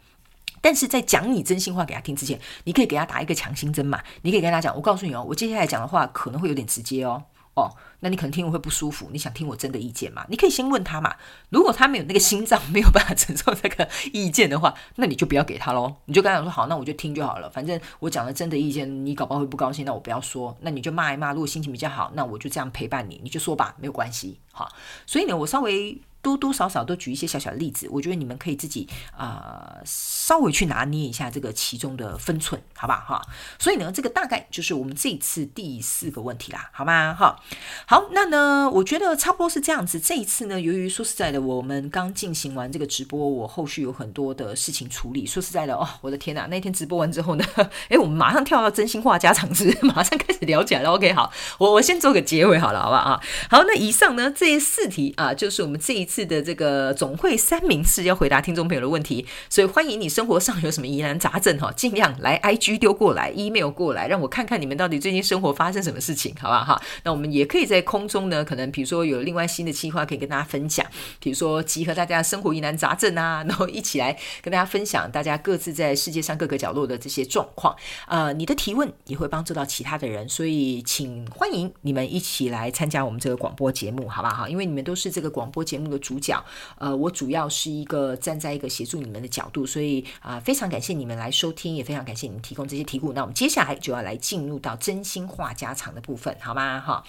[0.65, 4.03] 但是在讲你真心话给他听之前，你可以给他打一个强心针嘛？
[4.23, 7.23] 你可以跟他讲，我告诉你哦，我接下来讲的话可能会有点直接哦，
[7.53, 9.11] 哦，那你可能听我会不舒服。
[9.13, 10.25] 你想听我真的意见吗？
[10.31, 11.17] 你可以先问他嘛。
[11.51, 15.97] 如果他没有那个心脏，没有办法承受这个意见的话， 那你就不要给他喽。
[16.07, 17.51] 你就跟他讲说好，那我就听就好了。
[17.51, 20.57] 反正我讲了真的意见，你搞不好会不高兴，那我不要说。
[20.63, 21.35] 那你就骂一骂。
[21.35, 24.41] 如果心情比较好，那我就这样陪伴你，你就说吧，没有关系。
[24.51, 24.73] 好，
[25.07, 26.01] 所以呢，我稍微。
[26.25, 33.21] 多多少少都举一些小小的例子，我觉得你们可以自己啊稍微去拿捏一下这个其中的分寸，好吧哈。
[33.59, 37.15] 所以呢，这个大概就是我们这一次第四个问题啦，好吗？
[37.15, 37.39] 哈，
[37.87, 40.01] 好，那呢，我觉得差不多是这样子。
[40.01, 45.27] 这一次呢，由于说实在的，我们刚进行完这个直播，我后续有很多的事情处理。
[45.27, 47.45] 说实在的，哦，我的天哪，那天直播完之后呢，
[47.91, 50.91] 诶，我们马上跳到真心话加长式， 马上开始聊起来了。
[50.91, 53.21] OK，好，我我先做个结尾好了，好不好啊？
[53.51, 56.14] 好，那以上呢这四题啊，就是我们这一次。
[56.15, 66.83] 次的这个总会三明治要回答听众朋友的问题，所以欢迎你生活上有什么疑难杂症哈，尽量来 I G 丢过来，email 过来，让我看看你们到底最近生活发生什么事情，好不好哈？
[67.03, 70.87] 那我们也可以在空中呢，可能比如说有另外新的计划可以跟大家分享，
[71.19, 77.75] 比如说集合大家生活疑难杂症啊，然后一起来跟大家分享大家各自在世界上各个角落的这些状况。
[78.07, 84.47] 呃，你的提问也会帮助到其他的人，所以请欢迎你们一起来参加我们这个广播节目，好不好？
[84.47, 86.04] 因为你们都是这个广播节目的。
[86.05, 86.45] 主角，
[86.77, 93.15] 呃，我主要是一个站在一个协助你们的角度，所以啊，非常感谢你们来收听，也非常感谢你们提供这些题目。
[93.15, 96.79] 那我们接下来就要来进入到真心话家常的部分，好吗？
[96.85, 97.03] 哈，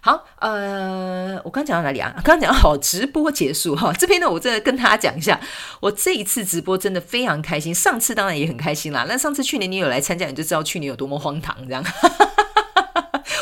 [0.00, 2.12] 好，呃，我刚讲到哪里啊？
[2.22, 5.40] 刚刚讲好直播结束哈，这边呢，我真的跟大家讲一下，
[5.80, 9.04] 我这一次直播真的非常开心，上次当然也很开心啦。
[9.08, 11.84] 那上次去年你有来参加，你就知道去年有多么荒唐，这样。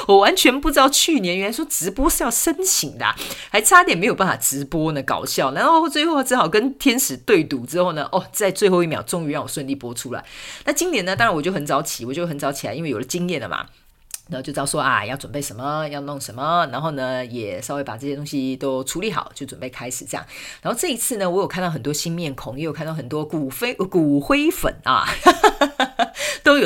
[0.07, 3.15] 我完全不知道去年原来说直播是要申请的，
[3.51, 5.53] 还差点没有办法直播呢，搞笑。
[5.53, 10.25] 然后最后只好跟天使对赌之后呢，哦，在最后一秒终于让我顺利播出来。
[10.65, 13.67] 那今年呢，当然我就很早起，我就很早起来，因为有了经验了嘛，
[14.29, 20.27] 然后就知道说啊，要准备什么，要弄什么，然后呢也稍微把这些东西都处理好，就准备开始这样。
[20.63, 25.07] 然后这一次呢，我有看到很多新面孔，也有看到很多骨灰骨灰粉啊。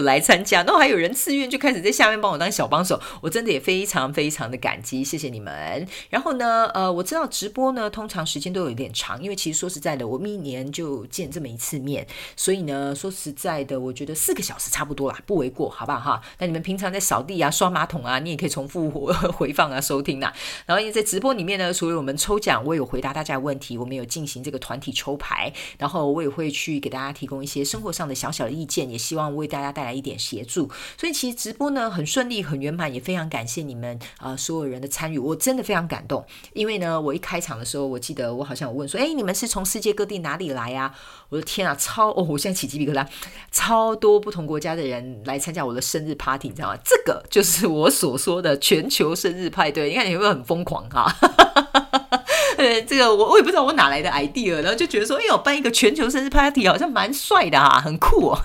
[0.03, 5.87] 来参加，然后还有人自愿就开始在下面帮我当小帮手，我真的也非常非常的感激，谢谢你们。
[6.11, 12.07] 然后呢，呃，我知道直播呢通常时间都有点长，因为其实说实在的，我们一年就见这么一次面，
[12.37, 16.21] 所以呢，说实在的，我觉得四个小时差不多啦，不为过，好不好哈？
[16.39, 18.91] 那你们平常在扫地啊、刷马桶啊，你也可以重复
[19.33, 20.33] 回放啊、收听啊。
[20.67, 29.69] 然后因为在直播里面呢，除了我们抽奖，我有回答大家的问题，我们有进行这个团体抽牌，然后我也会去给大家提供一些生活上的小小的意见，也希望为大家。
[29.69, 36.23] 带来来一点协助，所以其实直播呢很顺利、很圆满，也非常感谢你们啊所有人的参与，我真的非常感动。
[36.53, 40.95] 因为呢，我一开场的时候，我记得我好像有问说：“哎，你们是从世界各地哪里来呀？”
[41.31, 42.27] 我的天啊，超哦！
[42.29, 43.07] 我现在起鸡皮疙瘩，
[43.51, 46.79] 超多不同国家的人来参加我的生日 party，你知道吗？
[46.85, 49.89] 这个就是我所说的全球生日派对。
[49.89, 51.11] 你看你有没有很疯狂哈？
[52.87, 58.31] 这个我我也不知道我哪来的 idea，然后就觉得说，哎呦，办一个全球生日 party 好像蛮帅的哈，很酷。
[58.31, 58.39] 哦。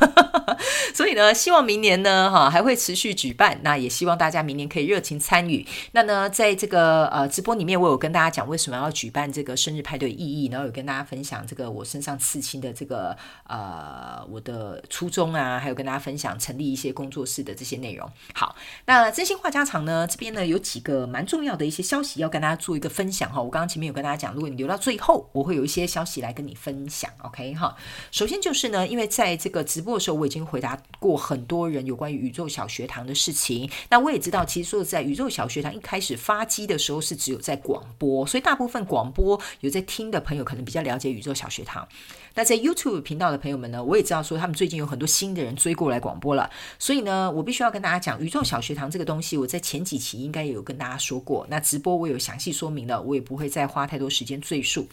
[0.93, 3.59] 所以呢，希望明年呢，哈还会持续举办。
[3.63, 5.65] 那也希望大家明年可以热情参与。
[5.93, 13.15] 那呢，在这个呃直播里面，我有跟大家讲为什么要举办这个生日派对意义，然后有跟大家分享这个我身上刺青的这个
[13.47, 18.09] 呃我的初衷啊，还有跟大家分享成立一些工作室的这些内容。
[18.33, 18.55] 好，
[18.85, 23.41] 那真心话家常呢，这边呢有几个蛮重要的一些消息要跟大家做一个分享哈。
[23.41, 27.75] 我刚刚前面有跟大家讲，如果你留到最后，我会有一些消息来跟你分享，OK 哈。
[28.11, 33.69] 首先就是呢，因为在这个直播的时候，我已经回答过很多人有关于宇宙小学堂的事情。
[33.89, 41.87] 那我也知道，其实说实在，宇宙小学堂一开始发机的时候是只有在广播，所以大部分广播有在听的朋友可能比较了解宇宙小学堂。
[42.35, 51.45] 那在 YouTube 频道的朋友们呢，我也知道说他们最近有很多新的人追过来广播了，所以呢，我必须要跟大家讲宇宙小学堂这个东西，我在前几期应该也有跟大家说过。
[51.49, 54.87] 那直播我有详细说明了，我也不会再花太多时间赘述。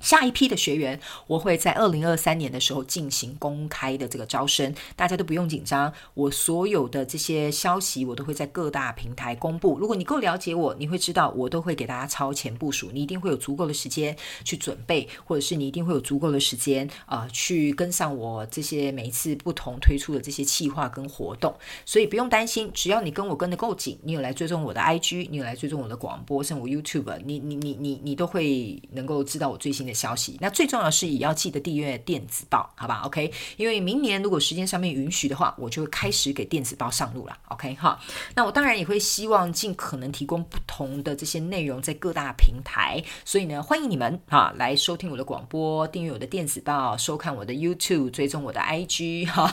[0.00, 5.92] 下一批的学员，我会在二零二三年的时候进行公开的这个招生，大家都不用紧张。
[6.14, 9.78] 我所有的这些消息，我都会在各大平台公布。
[9.78, 21.54] 如果你够了解我，你会知道我都会给大家超前部署，你一定会有足够的时间去准备，或者是你一定会有足够的时间啊，去跟上我这些每一次不同推出的这些计划跟活动。
[21.84, 37.36] 所以不用担心，只要你跟我跟的够紧，你有来追踪我的 IG，你有来追踪我的广播，甚至我 YouTube，你你你你你都会能够知道我最新的消息，那最重要是也要记得订阅电子报，好吧？OK，因为明年如果时间上面允许的话，我就会开始给电子报上路了。
[37.48, 37.98] OK，哈，
[38.34, 49.52] 那我当然也会希望尽可能提供不同的这些内容在各大平台，所以呢，欢迎你们哈来收听我的广播，订阅我的电子报，收看我的 YouTube，追踪我的 IG，哈，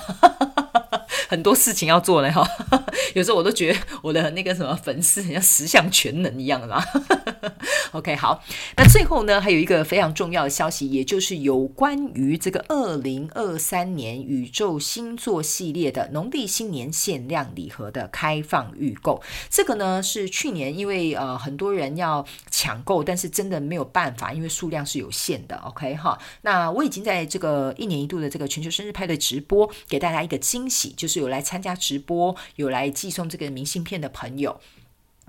[1.34, 2.48] 很多事情要做呢，哈，
[3.16, 6.84] 有时候我都觉得我的那个什么粉丝很像十项全能一样的嘛。
[7.94, 8.44] OK，好，
[8.78, 19.20] 那最后呢，还有一个非常重要的消息，也就是有关于这个二零二三年宇宙星座系列的农历新年限量礼盒的开放预购。
[19.50, 25.56] 这个呢是去年因为呃很多人要抢购，但是真的没有办法，因为数量是有限的。
[25.66, 34.60] OK，哈，那我已经在这个一年一度的这个全球生日派对直播，给大家一个惊喜，就是有来参加直播、有来寄送这个明信片的朋友。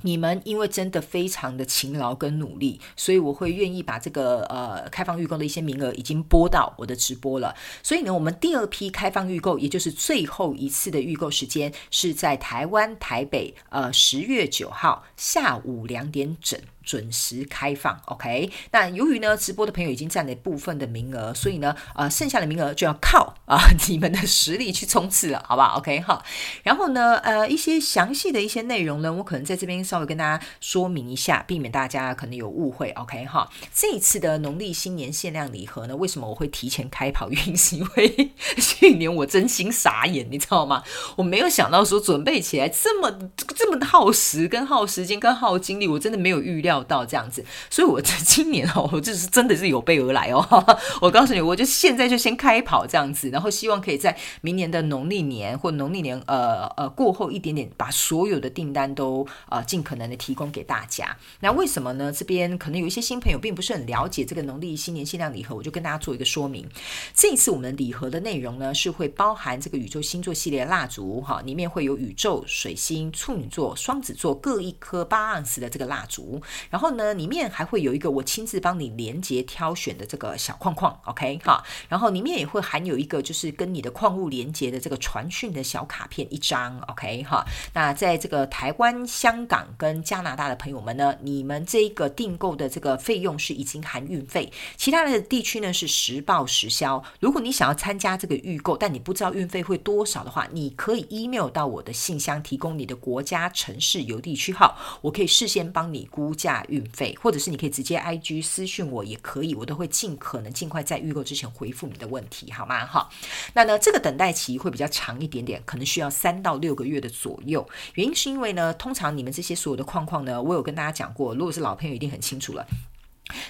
[0.03, 7.55] 你们因为真的非常的勤劳跟努力，所以我会愿意把这个呃开放预购的一些名额已经拨到我的直播了。
[7.83, 16.61] 所以呢，我们第二批开放预购，也就是最后一次的预购时间，是在台湾台北呃十月九号下午两点整。
[16.85, 18.51] 准时开放，OK。
[18.71, 26.23] 那由于呢，直播的朋友已经占了部分的名额，所以呢，呃，剩下的名额就要靠 啊你们的实力去冲刺了，好不好？OK 哈。
[26.63, 33.49] 然后呢，呃，一些详细的一些内容呢，我可能在这边稍微跟大家说明一下，避免大家可能有误会，OK 哈。
[33.73, 37.57] 这一次的农历新年限量礼盒呢，为什么我会提前开跑运？
[37.57, 40.83] 是因为 去年我真心傻眼，你知道吗？
[41.17, 46.74] 我没有想到说准备起来这么这么耗时、跟耗时间、跟耗精力，我真的没有预料。
[46.75, 50.45] 要到这样子，所以我在今年哦，我就是真的是有备而来哦。
[51.01, 61.17] 我告诉你，我就现在就先开跑这样子，然后希望可以在明年的农历年或农历年呃呃过后一点点，把所有的订单都呃尽可能的提供给大家。
[61.41, 62.13] 那为什么呢？
[62.13, 66.69] 这边可能有一些新朋友并不是很了解这个农历新年限量礼盒，我就跟大家做一个说明。
[67.15, 76.41] 这一次我们礼盒的内容呢，是会包含这个宇宙星座系列蜡烛哈，里面会有宇宙、水星、处女座、双子座各一颗八盎司的这个蜡烛。
[76.71, 81.63] 然后呢，里面还会有一个我亲自帮你连接挑选的这个小框框，OK 哈。
[81.89, 87.45] 然后里面也会含有一个就是跟你的矿物连接的这个传讯的小卡片一张，OK 哈。
[87.73, 97.03] 那在这个台湾、香港跟加拿大的朋友们呢，你们这个订购的这个费用是已经含运费，其他的地区呢是实报实销。
[97.21, 106.54] 如果你想要参加这个预购，但你不知道运费会多少的话，你可以 email 到我的信箱，提供你的国家、城市、邮地区号，我可以事先帮你估价。
[106.69, 112.85] 运费，或者是你可以直接 I G 私讯我也可以，我都会尽可能尽快在预购之前回复你的问题，好吗？
[112.85, 113.09] 哈，
[113.55, 117.67] 那呢，这个等待期会比较长一点点，可能需要三到六个月的左右。
[117.95, 122.67] 原因是因为呢，通常你们这些所有的框框呢，我有跟大家讲过，如果是老朋友一定很清楚了。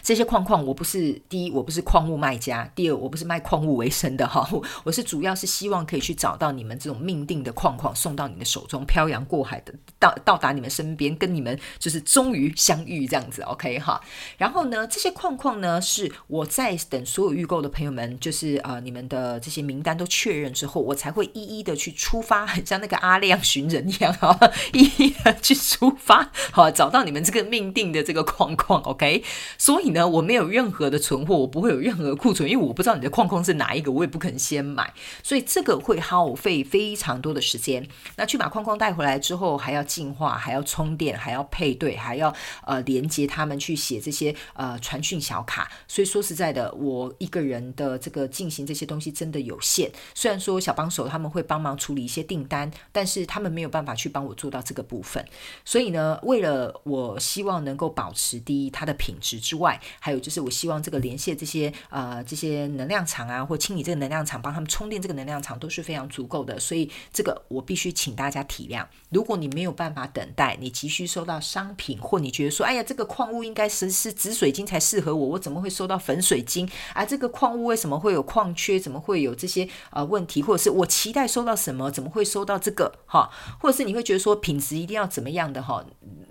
[0.02, 4.48] 这些矿矿，我不是第一，我不是矿物卖家；第二，我不是卖矿物为生的哈。
[4.84, 14.00] 我是主要是希望可以去找到你们这种命定的矿矿，送到你的手中，漂洋过海的到到达你们身边，跟你们就是终于相遇这样子， OK 哈。
[14.38, 24.38] 然后呢，这些矿矿呢，是我在等所有预购的朋友们，就是呃你们的这些名单都确认之后，我才会一一的去出发，很像那个阿亮寻人一样哈，
[24.72, 29.24] 一一的去出发，好找到你们这个命定的这个矿矿，OK。
[29.64, 37.88] 所以呢，我没有任何的存货，我不会有任何库存，因为我不知道你的矿矿是哪一个，我也不肯先买，所以这个会耗费非常多的时间。
[38.16, 42.30] 那去把矿矿带回来之后，还要净化，还要充电，还要配对，还要
[42.66, 45.72] 呃连接他们去写这些呃传讯小卡。
[45.88, 49.90] 所以说实在的，我一个人的这个进行这些东西真的有限。
[50.14, 55.24] 虽然说小帮手他们会帮忙处理一些订单，但是他们没有办法去帮我做到这个部分。
[55.64, 59.40] 所以呢，为了我希望能够保持第一它的品质。
[59.54, 66.58] 之外，还有就是，我希望这个连线这些呃这些能量场啊，或清理这个能量场，帮他们充电这个能量场都是非常足够的。
[66.58, 68.84] 所以这个我必须请大家体谅。
[69.10, 76.68] 如果你没有办法等待，你急需收到商品，或你觉得说，哎呀，这个矿物应该是是紫水晶才适合我，我怎么会收到粉水晶？
[76.92, 78.80] 啊，这个矿物为什么会有矿缺？
[78.80, 80.42] 怎么会有这些呃问题？
[80.42, 82.92] 或者是我期待收到什么，怎么会收到这个？
[83.06, 83.30] 哈，
[83.60, 85.62] 或者是你会觉得说品质一定要怎么样的？
[85.62, 85.84] 哈，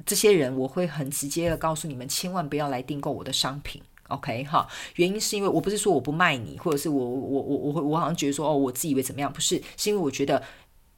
[0.05, 3.81] 这些人我会很直接的告诉你们，千万不要来订购我的商品。
[4.09, 10.43] OK 哈，原因是因为我不是说我不卖你，或者是我我我我会我好像觉得说哦我自以为怎么样，不是，是因为我觉得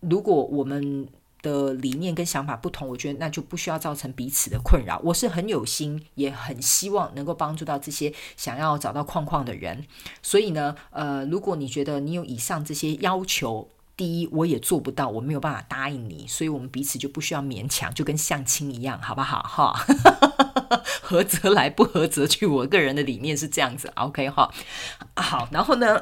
[0.01, 1.07] 如果我们
[1.41, 4.99] 的理念跟想法不同，我觉得那就不需要造成彼此的困扰。
[5.03, 9.85] 我是很有心，也很希望能够帮助到这些想要找到框框的人。
[10.23, 19.41] 所以呢，呃，如果你觉得你有以上这些要求，第一我也做不到，我没有办法答应你，所以我们彼此就不需要勉强，就跟相亲一样，好不好？
[19.43, 19.73] 哈，
[21.01, 22.45] 合则来，不合则去。
[22.45, 24.53] 我个人的理念是这样子，OK 哈。
[25.15, 26.01] 好，然后呢？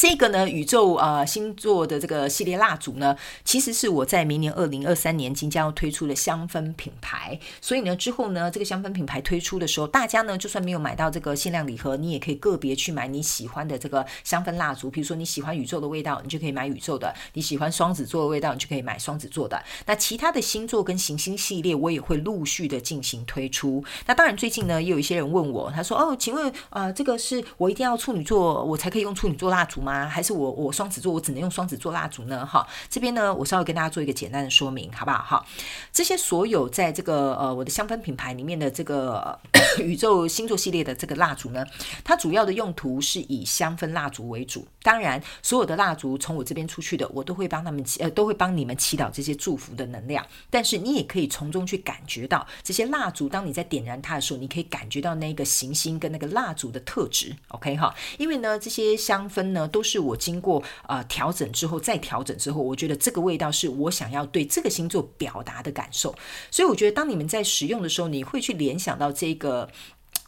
[0.00, 7.36] 这个呢，宇宙啊星座的这个系列蜡烛呢，其实是我在明年二零二三年即将要推出的香氛品牌。
[7.60, 14.88] 所以呢，之后呢，这个香氛品牌推出的时候，大家呢就算没有买到这个限量礼盒，你也可以个别去买你喜欢的这个香氛蜡烛。
[14.88, 19.60] 比如说你喜欢宇宙的味道，你就可以买宇宙的；你喜欢双子座的味道，你就可以买双子座的。
[19.86, 23.84] 那其他的星座跟行星系列，我也会陆续的进行推出。
[24.06, 30.06] 那当然，最近呢，也有一些人问我，他说：“哦，请问啊，这个是我一定要处女座，我才可以用处女座蜡烛吗？”吗？
[30.06, 32.44] 还是我我双子座，我只能用双子座蜡烛呢？
[32.44, 35.18] 哈，这边呢，我稍微跟大家做一个简单的说明，好不好？
[35.18, 35.46] 哈，
[35.92, 39.38] 这些所有在这个呃我的香氛品牌里面的这个
[39.80, 41.66] 宇宙星座系列的这个蜡烛呢，
[42.04, 44.66] 它主要的用途是以香氛蜡烛为主。
[44.82, 50.24] 当然，所有的蜡烛从我这边出去的，我都会帮他们呃都会帮你们祈祷这些祝福的能量。
[50.48, 57.34] 但是你也可以从中去感觉到这些蜡烛，当你在点燃它的时候，你可以感觉到那个行星跟那个蜡烛的特质。
[57.48, 59.77] OK 哈，因为呢这些香氛呢都。
[59.78, 66.12] 都是我经过呃调整之后再调整之后，我觉得这个味道是我想要对这个星座表达的感受，
[66.50, 69.68] 所以我觉得当你们在使用的时候，你会去联想到这个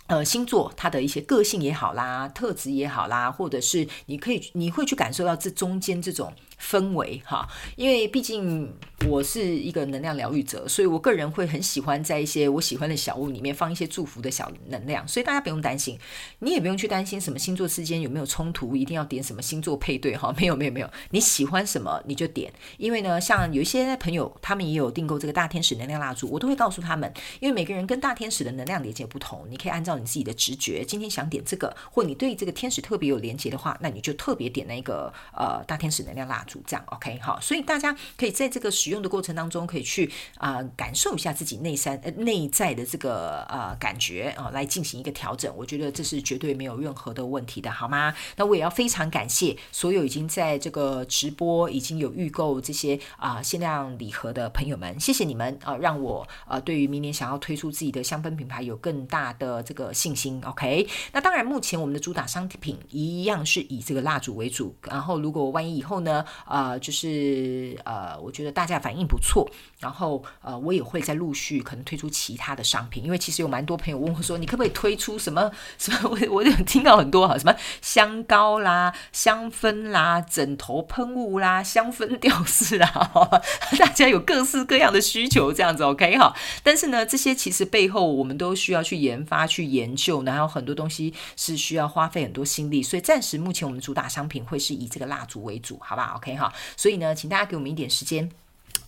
[0.07, 6.33] 呃星座它的一些个性也好啦，特质也好啦，或者是你可以你会去感受到这中间这种。
[6.61, 8.71] 氛围哈，因为毕竟
[9.09, 15.99] 我是一个能量疗愈者，所以我个人会很喜欢在一些我喜欢的小物里面放一些祝福的小能量，所以大家不用担心，
[16.41, 36.50] 你也不用去担心什么星座之间有没有冲突，一定要点什么星座配对哈， 没有没有没有，你喜欢什么你就点，因为呢，像有一些朋友他们也有订购这个大天使能量蜡烛，我都会告诉他们，因为每个人跟大天使的能量连接不同，你可以按照你自己的直觉，今天想点这个，或你对这个天使特别有连接的话，那你就特别点那个呃大天使能量蜡烛。
[36.67, 45.55] 这样 OK 好，所以大家可以在这个使用的过程当中，可以去啊感受一下自己内三呃内在的这个呃感觉啊，来进行一个调整。
[45.57, 48.15] 我觉得这是绝对没有任何的问题的，好吗？
[48.37, 60.41] 那我也要非常感谢所有已经在这个直播已经有预购这些啊限量礼盒的朋友们，谢谢你们啊，让我呃对于明年想要推出自己的香氛品牌有更大的这个信心。
[60.45, 66.25] OK，那当然目前我们的主打商品一样是以这个蜡烛为主，然后如果万一以后呢？
[66.47, 76.11] 呃，就是呃，我觉得大家反应不错，然后呃，我也会再陆续可能推出其他的商品，因为其实有蛮多朋友问我说，你可不可以推出什么什么？
[76.11, 83.11] 我我有听到很多哈，什么香膏啦、香氛啦、枕头喷雾啦、香氛吊饰啦，
[83.79, 86.35] 大家有各式各样的需求，这样子 OK 哈。
[86.63, 96.41] 但是呢，这些其实背后我们都需要去研发、去研究，然后很多东西是需要花费很多心力，所以暂时目前我们主打商品会是以这个蜡烛为主，好不好？OK。
[96.41, 98.31] 好，所以呢，请大家给我们一点时间。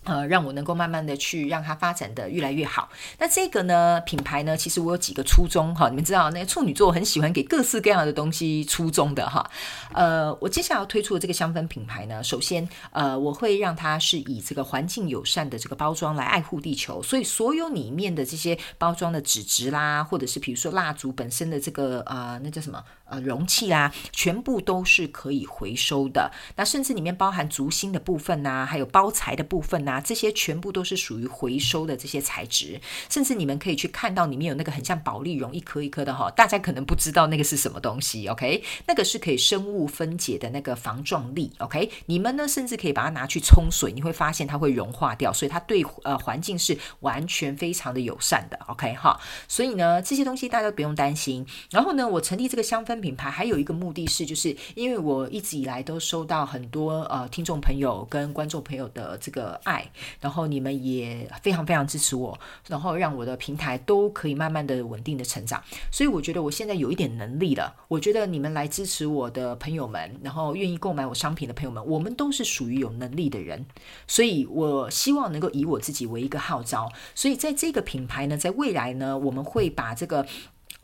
[0.05, 2.89] 呃，让我能够慢慢的去让它发展的越来越好。
[3.19, 9.49] 那这个呢，品牌呢，其实我有几个初衷哈，你们知道，那个处女座很喜欢给各式各样的东西初衷的哈。
[9.93, 26.31] 呃，我接下来要推出的这个香氛品牌呢，首先呃，我会让它是以这个环境友善的这个包装来爱护地球，所以所有里面的这些包装的纸质啦，或者是比如说蜡烛本身的这个呃，那叫什么呃容器啦，全部都是可以回收的。
[26.57, 29.93] 那甚至里面包含竹芯的部分呐，还有包材的部分呐。
[29.93, 32.81] 啊，这些全部都是属于回收的这些材质，
[33.11, 38.63] 甚至你们可以去看到里面有那个很像保利绒一颗一颗的哈，大家可能不知道那个是什么东西，OK？
[38.87, 41.91] 那个是可以生物分解的那个防撞力，OK？
[42.07, 48.95] 你们呢，甚至可以把它拿去冲水，你会发现它会融化掉，所以它对呃环境是完全非常的友善的，OK？
[48.95, 51.45] 哈，所以呢，这些东西大家都不用担心。
[51.69, 59.91] 然后呢，我成立这个香氛品牌还有一个目的是，就是因为我一直以来都收到很多呃听众朋友跟观众朋友的这个爱。
[60.21, 62.39] 然后你们也非常非常支持我，
[62.69, 65.61] 然后让我的平台都可以慢慢的稳定的成长。
[65.91, 67.75] 所以我觉得我现在有一点能力了。
[67.89, 73.65] 我觉得你们来支持我的朋友们，然后愿意购买我商品的朋友们，我们都是属于有能力的人。
[74.07, 76.89] 所以我希望能够以我自己为一个号召。
[77.13, 80.25] 所以在这个品牌呢，在未来呢，我们会把这个。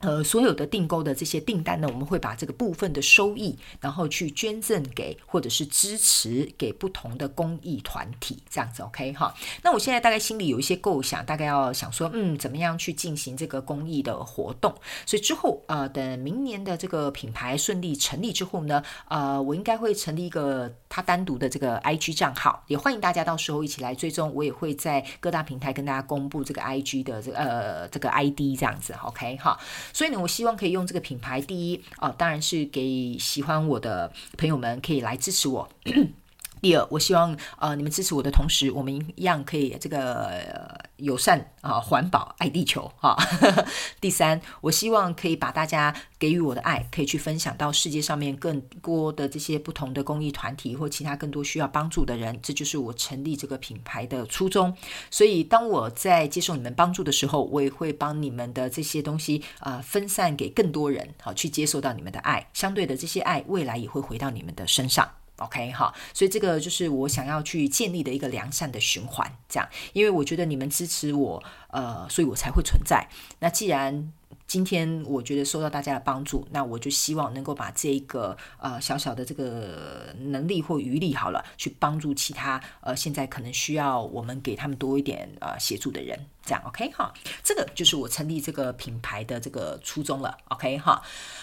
[0.02, 9.34] 呃，所有的订购的这些订单呢，我们会把这个部分的收益，然后去捐赠给或者是支持给不同的公益团体，这样子 OK 哈。
[9.64, 14.74] 那我现在大概心里有一些构想，大概要想说，嗯，怎么样去进行这个公益的活动？
[15.06, 24.34] 所以之后呃，等明年的这个品牌顺利成立之后呢，呃，我应该会成立一个它单独的这个 IG 账号，也欢迎大家到时候一起来追踪。
[24.34, 29.60] 我也会在各大平台跟大家公布这个 IG 的这个呃这个 ID 这样子 OK 哈。
[29.94, 35.70] 所以呢，我希望可以用这个品牌，第一啊，当然是给喜欢我的朋友们可以来支持我。
[36.62, 43.18] 第二，我希望呃你们支持我的同时，我们一样可以这个友善啊、环保、爱地球哈。
[44.00, 52.40] 第三，我希望可以把大家给予我的爱，可以去分享到世界上面更多的这些不同的公益团体或其他更多需要帮助的人。
[52.42, 54.76] 这就是我成立这个品牌的初衷。
[55.10, 62.48] 所以，当我在接受你们帮助的时候，我也会帮你们的这些东西啊分散给更多人，好去接受到你们的爱。
[62.54, 65.10] 相对的，这些爱未来也会回到你们的身上。
[65.40, 73.08] OK 哈，所以这个就是我想要去建立的一个良善的循环，这样，因为我觉得你们支持我，呃，所以我才会存在。
[73.40, 74.12] 那既然
[74.46, 87.14] 今天我觉得受到大家的帮助，那我就希望能够把这个呃小小的这个能力或余力好了，去帮助其他呃现在可能需要我们给他们多一点呃协助的人，这样 OK 哈，
[87.44, 91.02] 这个就是我成立这个品牌的这个初衷了，OK 哈，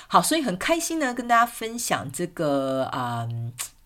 [0.08, 3.28] 好，所以很开心呢，跟大家分享这个啊。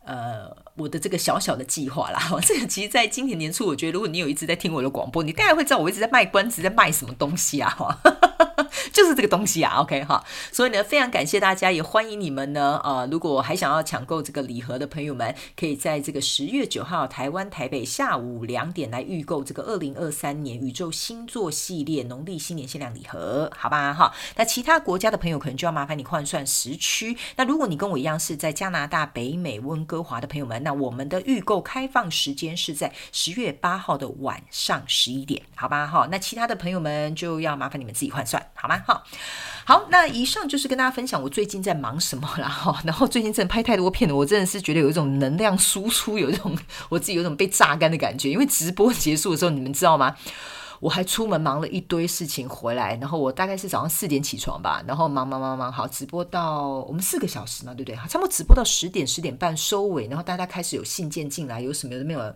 [0.02, 7.98] 呃，我的这个小小的计划啦， 这个其实，在今年年初，我觉得如果你有一直在听我的广播，你大概会知道我一直在卖关子，在卖什么东西啊，哈。
[8.92, 24.12] 就是这个东西啊，OK 哈，所以呢，非常感谢大家，也欢迎你们呢，呃，如果还想要抢购这个礼盒的朋友们，可以在这个十月九号台湾台北下午两点来预购这个二零二三年宇宙星座系列农历新年限量礼盒，好吧哈。
[24.36, 27.16] 那其他国家的朋友可能就要麻烦你换算时区。
[27.36, 36.08] 那如果你跟我一样是在加拿大北美温哥华的朋友们，那我们的预购开放时间是在十月八号的晚上十一点，好吧哈。
[36.10, 38.44] 那其他的朋友们就要麻烦你们自己换算。
[38.60, 38.82] 好吗？
[38.86, 39.02] 好，
[39.64, 42.80] 好，那以上就是跟大家分享我最近在忙什么了哈。
[42.84, 46.56] 然后最近真的拍太多片了，我真的是觉得有一种能量输出，有一种
[46.90, 48.30] 我自己有一种被榨干的感觉。
[48.30, 50.14] 因为直播结束的时候，你们知道吗？
[50.80, 57.96] 我还出门忙了一堆事情回来，然后我大概是早上四点起床吧，然后忙忙忙忙，好直播到我们四个小时嘛，对不对？
[58.08, 62.34] 差不多直播到十点十点半收尾，然后大家开始有信件进来，有什么的没有？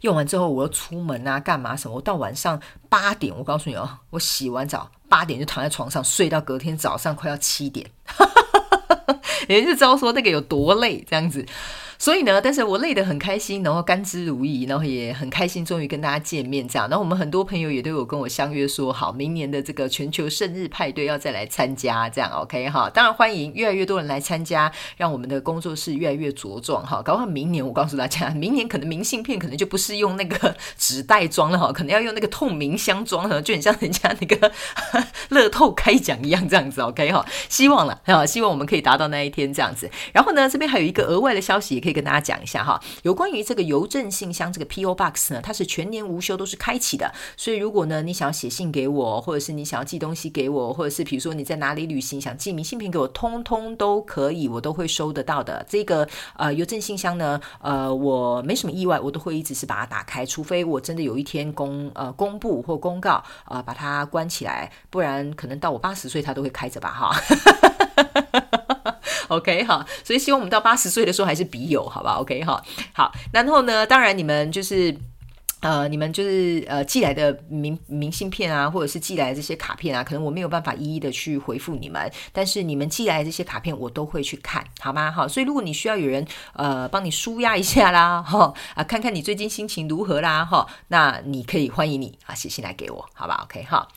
[0.00, 1.94] 用完之后，我要出门啊，干嘛什么？
[1.96, 7.88] 我到晚上八点，我告诉你哦，我洗完澡八点就躺在床上睡到隔天早上快要七点，
[9.48, 11.46] 也就知道说那个有多累，这样子。
[11.98, 16.88] 所以呢，但是我累得很开心，然后甘之如饴，然后也很开心，终于跟大家见面这样。
[16.88, 22.88] 然后我们很多朋友也都有跟我相约说，好，明年的这个全球生日派对要再来参加，这样 OK 哈。
[22.88, 27.02] 当然欢迎越来越多人来参加，让我们的工作室越来越茁壮哈。
[27.02, 34.52] 搞不好明年我告诉大家，明年可能明信片可能就不是用那个纸袋装了哈，可能要用那个透明箱装哈，就很像人家那 个
[35.30, 37.26] 乐透开奖一样这样子 OK 哈。
[37.48, 39.90] 希望了哈，希望我们可以达到那一天这样子。
[40.12, 41.87] 然后呢，这边还有一个额外的消息。
[41.88, 44.94] 可以跟大家讲一下哈，有关于这个邮政信箱这个 P.O.
[44.94, 47.10] Box 呢，它是全年无休都是开启的。
[47.34, 55.64] 所以如果呢你想要写信给我，或者是你想要寄东西给我，或者是比如说你在哪里旅行想寄明信片给我，通通都可以，我都会收得到的。
[55.66, 67.57] 这个呃邮政信箱呢，呃我没什么意外，我都会一直是把它打开，除非我真的有一天公呃公布或公告啊把它关起来，不然可能到我八十岁它都会开着吧哈。
[69.36, 72.62] OK 哈，所以希望我们到八十岁的时候还是笔友，好吧？OK 哈，
[72.92, 74.96] 好，然后呢，当然你们就是。
[75.60, 85.10] 呃，你们就是呃寄来的明明信片啊，或者是寄来的这些卡片啊，可能我没有办法一一的去回复你们，但是你们寄来的这些卡片我都会去看，好吗？
[85.10, 93.88] 好，所以如果你需要有人呃帮你舒压一下啦，哈啊，看看你最近心情如何啦，哈，那你可以欢迎你啊写信来给我，好吧？OK 哈，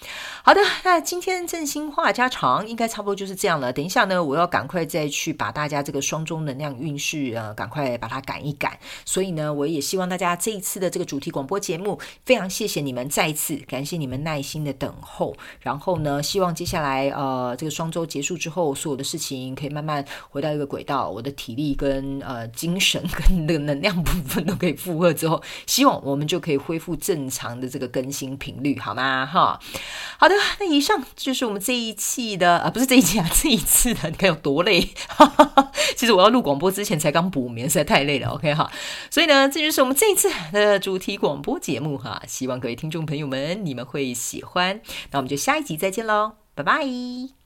[0.44, 3.72] 好的，那今天振兴话家常应该差不多就是这样了。
[3.72, 11.51] 等一下呢，我要赶快再去把大家这个双中能量运势呃赶快把它赶一赶，所以呢，我也希望大家这一次的这个主题广。
[11.52, 15.36] 播节目非常谢谢你们，再次感谢你们耐心的等候。
[15.60, 29.26] 然后呢，希望接下来呃这个双周结束之后，所有的事情可以慢慢回到一个轨道，我的体力跟呃精神跟那个能量部分都可以负荷之后，希望我们就可以恢复正常的这个更新频率，好吗？
[29.26, 29.60] 哈，
[30.18, 34.88] 好的，那以上就是我们这一期的啊，不是这一期啊， 这一次的，你看有多累？
[35.98, 38.30] 其实我要录广播之前才刚补眠，实在太累了。
[38.30, 38.72] OK 哈，
[39.10, 44.82] 所以呢，这就是我们这一次的主题广播节目哈，希望各位听众朋友们你们会喜欢。
[45.12, 46.34] 那我们就下一集再见喽。
[46.54, 47.41] 拜拜。